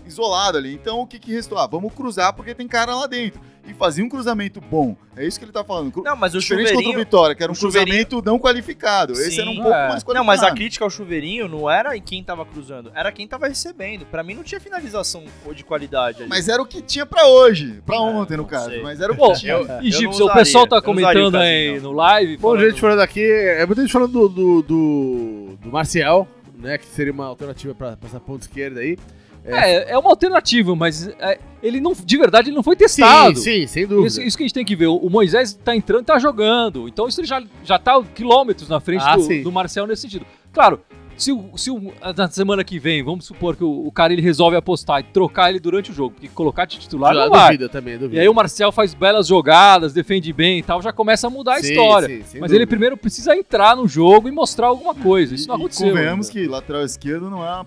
[0.04, 0.74] isolado ali.
[0.74, 1.56] Então o que, que restou?
[1.56, 3.40] Ah, vamos cruzar porque tem cara lá dentro.
[3.66, 4.94] E fazia um cruzamento bom.
[5.16, 5.90] É isso que ele tá falando.
[5.90, 6.98] Cru- Não, mas o Diferente contra o chuveirinho...
[7.04, 9.12] Vitória, que era um chuveirinho- cruzamento não qualificado.
[9.14, 9.40] Esse Sim.
[9.40, 9.72] era um pouco É.
[9.88, 10.14] mais qualificado.
[10.18, 13.48] Não, mas a crítica ao chuveirinho não era em quem tava cruzando, era quem tava
[13.48, 14.04] recebendo.
[14.06, 15.24] Pra mim não tinha finalização
[15.54, 16.28] de qualidade ali.
[16.28, 18.68] Mas era o que tinha pra hoje, pra É, ontem no caso.
[18.70, 18.82] sei.
[18.82, 19.52] Mas era o que Bom, tinha.
[19.54, 21.90] Eu- e Gibson, o pessoal tá comentando aí não.
[21.90, 22.36] no live.
[22.36, 26.76] Bom, gente falando aqui, é muita gente falando do, do, do, do Marcial, né?
[26.76, 28.98] Que seria uma alternativa pra essa ponta esquerda aí.
[29.44, 33.36] É, é uma alternativa, mas é, ele não, de verdade ele não foi testado.
[33.38, 34.06] Sim, sim, sem dúvida.
[34.08, 34.86] Isso, isso que a gente tem que ver.
[34.86, 36.88] O Moisés tá entrando e tá jogando.
[36.88, 40.24] Então isso ele já, já tá quilômetros na frente Ah, do, do Marcel nesse sentido.
[40.52, 40.80] Claro,
[41.16, 41.70] se, se
[42.16, 45.50] na semana que vem, vamos supor que o, o cara ele resolve apostar e trocar
[45.50, 47.52] ele durante o jogo, porque colocar de titular Já não vai.
[47.52, 48.16] duvida também, duvida.
[48.16, 51.54] E aí o Marcel faz belas jogadas, defende bem e tal, já começa a mudar
[51.56, 52.08] a Sim, história.
[52.08, 52.56] sim, Mas dúvida.
[52.56, 55.34] ele primeiro precisa entrar no jogo e mostrar alguma coisa.
[55.34, 55.86] Isso não E- aconteceu.
[55.86, 56.40] E convenhamos ainda.
[56.40, 57.66] que lateral esquerdo não é a-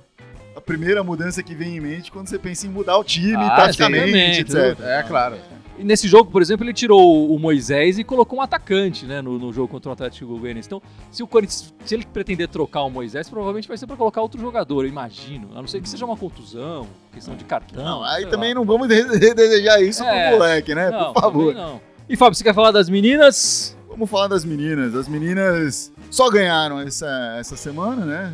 [0.58, 3.56] a primeira mudança que vem em mente quando você pensa em mudar o time, Ah,
[3.56, 4.80] taticamente, etc.
[4.82, 5.36] É, claro.
[5.78, 9.38] E nesse jogo, por exemplo, ele tirou o Moisés e colocou um atacante, né, no,
[9.38, 10.68] no jogo contra o Atlético Goianiense.
[10.68, 14.20] Então, se o Corinthians, se ele pretender trocar o Moisés, provavelmente vai ser para colocar
[14.24, 15.50] outro jogador, eu imagino.
[15.54, 17.84] A não ser que seja uma contusão, questão de cartão.
[17.86, 18.56] Não, aí também lá.
[18.56, 20.30] não vamos de- de- desejar isso É.
[20.30, 20.90] pro moleque, né?
[20.90, 21.54] Não, Por favor.
[21.54, 21.80] não.
[22.10, 23.78] E Fábio, você quer falar das meninas?
[23.88, 24.96] Vamos falar das meninas.
[24.96, 28.34] As meninas só ganharam essa, essa semana, né?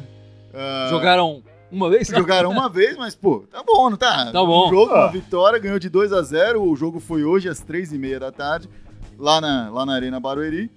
[0.54, 1.42] Ah, Jogaram
[1.74, 2.08] uma vez?
[2.08, 4.32] Jogaram uma vez, mas, pô, tá bom, não tá?
[4.32, 4.68] Tá bom.
[4.68, 5.06] Um jogo, Ah.
[5.06, 8.70] uma vitória, ganhou de 2 a 0 O jogo foi hoje às 3h30 da tarde,
[9.18, 10.70] lá na, lá na Arena Barueri.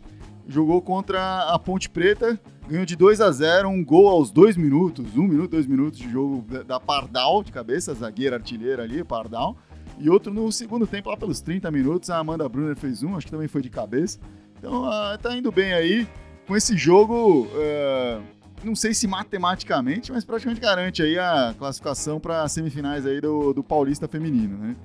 [0.48, 5.04] Jogou contra a Ponte Preta, ganhou de 2 a 0 um gol aos 2 minutos,
[5.16, 9.02] 1 um minuto, 2 minutos de jogo da, da Pardal, de cabeça, zagueira artilheira ali,
[9.02, 9.56] Pardal.
[9.98, 13.26] E outro no segundo tempo, lá pelos 30 minutos, a Amanda Brunner fez um, acho
[13.26, 14.18] que também foi de cabeça.
[14.58, 16.06] Então, ah, tá indo bem aí.
[16.46, 18.20] Com esse jogo, ah,
[18.66, 23.62] não sei se matematicamente, mas praticamente garante aí a classificação para semifinais aí do, do
[23.62, 24.76] Paulista Feminino, né?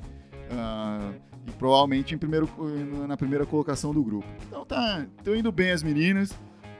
[0.51, 1.11] Ah,
[1.47, 2.47] e provavelmente em primeiro,
[3.07, 4.27] na primeira colocação do grupo.
[4.47, 6.31] Então tá, estão indo bem as meninas,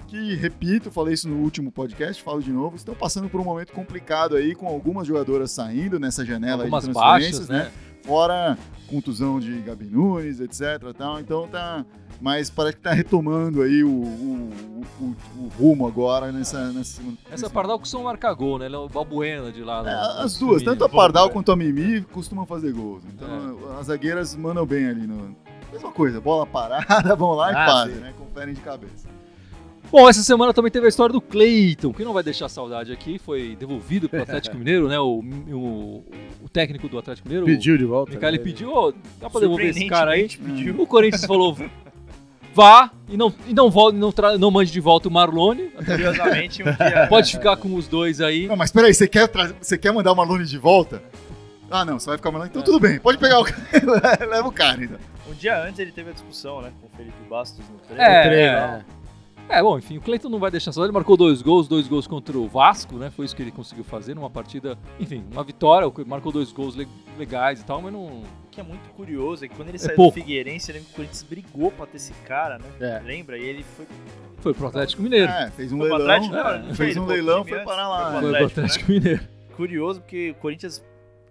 [0.08, 3.74] que, repito, falei isso no último podcast, falo de novo, estão passando por um momento
[3.74, 7.72] complicado aí, com algumas jogadoras saindo nessa janela aí de Algumas transferências, baixas, né?
[8.04, 8.58] Fora
[8.92, 10.94] contusão de Gabi Nunes, etc.
[10.98, 11.20] Tal.
[11.20, 11.86] Então tá.
[12.20, 16.68] Mas parece que tá retomando aí o, o, o- o rumo agora nessa.
[16.72, 18.66] nessa segunda- Essa nesse- Pardal costuma marcar gol, né?
[18.68, 19.80] Ela é o Balbuena de lá.
[19.80, 20.24] É, né?
[20.24, 20.90] as duas, tanto a.
[20.90, 23.04] Pardal quanto a Mimi costumam fazer gols.
[23.06, 23.80] Então É.
[23.80, 25.08] as zagueiras mandam bem ali.
[25.08, 25.36] No...
[25.72, 28.02] Mesma coisa, bola parada, vão lá e Ah, fazem, sim.
[28.02, 28.14] né?
[28.20, 29.08] Conferem de cabeça.
[29.92, 33.20] Bom, essa semana também teve a história do Cleiton, que não vai deixar saudade aqui,
[33.20, 34.98] foi devolvido pro Atlético Mineiro, né?
[35.00, 35.20] O,
[35.52, 36.06] o,
[36.44, 38.12] o técnico do Atlético Mineiro, Pediu de volta.
[38.12, 38.44] o Micali né?
[38.44, 40.30] pediu, ô, dá pra devolver esse cara aí?
[40.30, 40.82] Pediu.
[40.82, 41.58] O Corinthians falou,
[42.54, 46.64] vá e não, e não, volte, não, tra- não mande de volta o Marlone, Curiosamente,
[46.64, 47.08] um dia.
[47.10, 48.48] pode ficar com os dois aí.
[48.48, 51.04] Não, mas peraí, você quer, tra- você quer mandar o Marlone de volta?
[51.70, 52.50] Ah, não, você vai ficar Marlone.
[52.50, 53.60] Então tudo bem, pode pegar o cara.
[54.26, 54.98] Leva o cara, então.
[55.30, 56.72] Um dia antes ele teve a discussão, né?
[56.82, 58.02] Com o Felipe Bastos no treino.
[58.04, 58.86] É, treino, é.
[59.52, 60.84] É, bom, enfim, o Cleiton não vai deixar só.
[60.84, 63.10] Ele marcou dois gols, dois gols contra o Vasco, né?
[63.12, 65.92] Foi isso que ele conseguiu fazer numa partida, enfim, uma vitória.
[66.08, 66.88] Marcou dois gols le-
[67.18, 68.06] legais e tal, mas não.
[68.06, 70.14] O que é muito curioso é que quando ele saiu do pouco.
[70.18, 72.66] Figueirense, eu lembro que o Corinthians brigou pra ter esse cara, né?
[72.80, 73.00] É.
[73.06, 73.38] Lembra?
[73.38, 73.86] E ele foi.
[74.40, 75.32] Foi pro Atlético Mineiro.
[75.32, 76.16] É, fez um Foi pro leilão.
[76.16, 76.36] Atlético?
[76.72, 77.98] é, fez foi um leilão, foi parar foi lá.
[77.98, 78.22] pro né?
[78.22, 79.22] Foi pro Atlético, Atlético Mineiro.
[79.56, 80.84] Curioso porque o Corinthians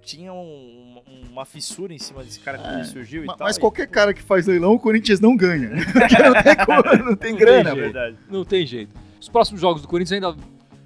[0.03, 3.47] tinha um- uma fissura em cima desse cara quando É, surgiu e Ma- tal.
[3.47, 5.71] Mas e- qualquer cara que faz leilão, o Corinthians não ganha.
[6.35, 8.15] Não tem, como, não tem Não grana, tem É.
[8.29, 8.95] Não tem jeito.
[9.21, 10.37] Os próximos jogos do Corinthians ainda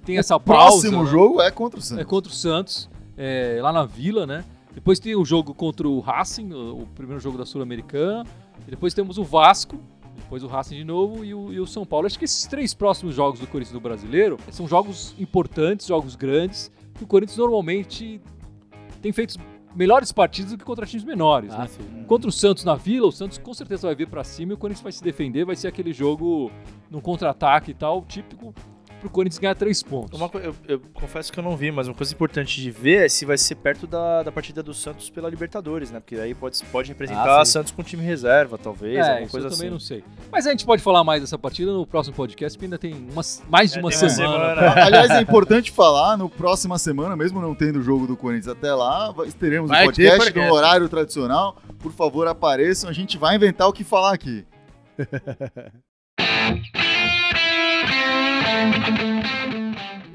[0.05, 0.81] tem essa pausa.
[0.81, 1.09] Próximo né?
[1.09, 2.01] jogo é contra o Santos.
[2.01, 4.43] É contra o Santos, é, lá na Vila, né?
[4.73, 8.25] Depois tem o jogo contra o Racing, o, o primeiro jogo da Sul-Americana.
[8.67, 9.79] E depois temos o Vasco,
[10.15, 12.07] depois o Racing de novo e o, e o São Paulo.
[12.07, 16.69] Acho que esses três próximos jogos do Corinthians no Brasileiro são jogos importantes, jogos grandes,
[16.95, 18.19] que o Corinthians normalmente
[19.01, 19.37] tem feito
[19.75, 21.53] melhores partidas do que contra times menores.
[21.53, 21.67] Ah, né?
[21.67, 22.03] sim.
[22.07, 24.57] Contra o Santos na Vila, o Santos com certeza vai vir pra cima e o
[24.57, 26.51] Corinthians vai se defender, vai ser aquele jogo
[26.89, 28.53] num contra-ataque e tal, típico
[29.05, 30.19] pro Corinthians ganhar três pontos.
[30.19, 33.09] Uma eu, eu confesso que eu não vi, mas uma coisa importante de ver é
[33.09, 35.99] se vai ser perto da, da partida do Santos pela Libertadores, né?
[35.99, 37.45] Porque aí pode, pode representar Ah.
[37.45, 39.73] Santos com time reserva, talvez, É, alguma isso coisa eu também assim.
[39.73, 40.03] não sei.
[40.31, 43.43] Mas a gente pode falar mais dessa partida no próximo podcast, porque ainda tem umas-
[43.49, 44.55] mais de É, uma tem uma semana.
[44.55, 44.73] semana.
[44.85, 48.73] Aliás, é importante falar, no próxima semana, mesmo não tendo o jogo do Corinthians até
[48.73, 50.49] lá, teremos Vai podcast podcast.
[50.49, 51.57] no horário tradicional.
[51.79, 54.45] Por favor, apareçam, a gente vai inventar o que falar aqui.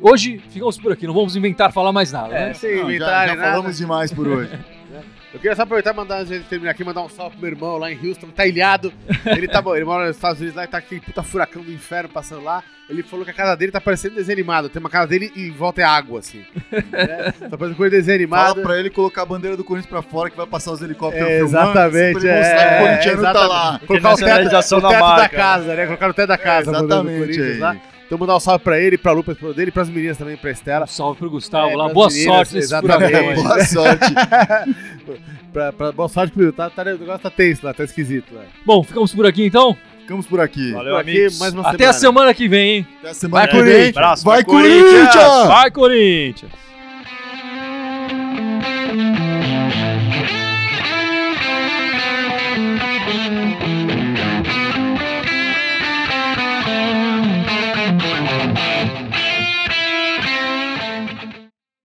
[0.03, 2.55] Hoje ficamos por aqui, não vamos inventar falar mais nada, É, né?
[2.55, 3.51] sem Não, já, inventarem já nada.
[3.53, 4.51] falamos demais por hoje.
[5.33, 7.53] Eu queria só aproveitar e mandar, antes de terminar aqui, mandar um salve pro meu
[7.53, 8.93] irmão lá em Houston, tá ilhado.
[9.25, 12.09] Ele, tá, ele mora nos Estados Unidos lá e tá aquele puta furacão do inferno
[12.09, 12.65] passando lá.
[12.89, 14.69] Ele falou que a casa dele tá parecendo desenho animado.
[14.69, 16.45] Tem uma casa dele e em volta é água, assim.
[16.93, 18.63] É, tá parecendo coisa de desenho Fala animado.
[18.67, 21.39] pra ele colocar a bandeira do Corinthians pra fora que vai passar os helicópteros É,
[21.39, 23.49] filmando, exatamente, pra ele mostrar que é, o corintiano tá exatamente.
[23.49, 23.81] lá.
[23.87, 25.87] Colocar o teto, o da teto da marca, casa, né?
[25.87, 26.71] Colocar no teto da casa.
[26.71, 27.59] a do Exatamente Corinthians aí.
[27.59, 27.77] lá.
[28.11, 30.51] Então mandar um salve pra ele, pra Lu, pra esposa dele, pras meninas também, pra
[30.51, 30.83] Estela.
[30.83, 31.89] Um salve pro Gustavo é, lá.
[31.91, 33.13] Boa meninas, sorte nesse Exatamente.
[33.41, 34.15] Boa sorte.
[35.71, 38.43] pra, boa sorte pro tá, tá, O negócio tá tenso lá, tá esquisito lá.
[38.67, 39.77] Bom, ficamos por aqui então.
[40.01, 40.73] Ficamos por aqui.
[40.73, 41.91] Valeu, por aqui, mais uma Até semana.
[41.91, 42.87] a semana que vem, hein?
[42.99, 43.81] Até a semana Vai, que vem.
[43.81, 43.89] vem.
[43.91, 45.15] Abraço, vai, Corinthians!
[45.47, 46.51] Vai, Corinthians!
[46.51, 46.51] Vai,
[48.91, 49.30] Corinthians!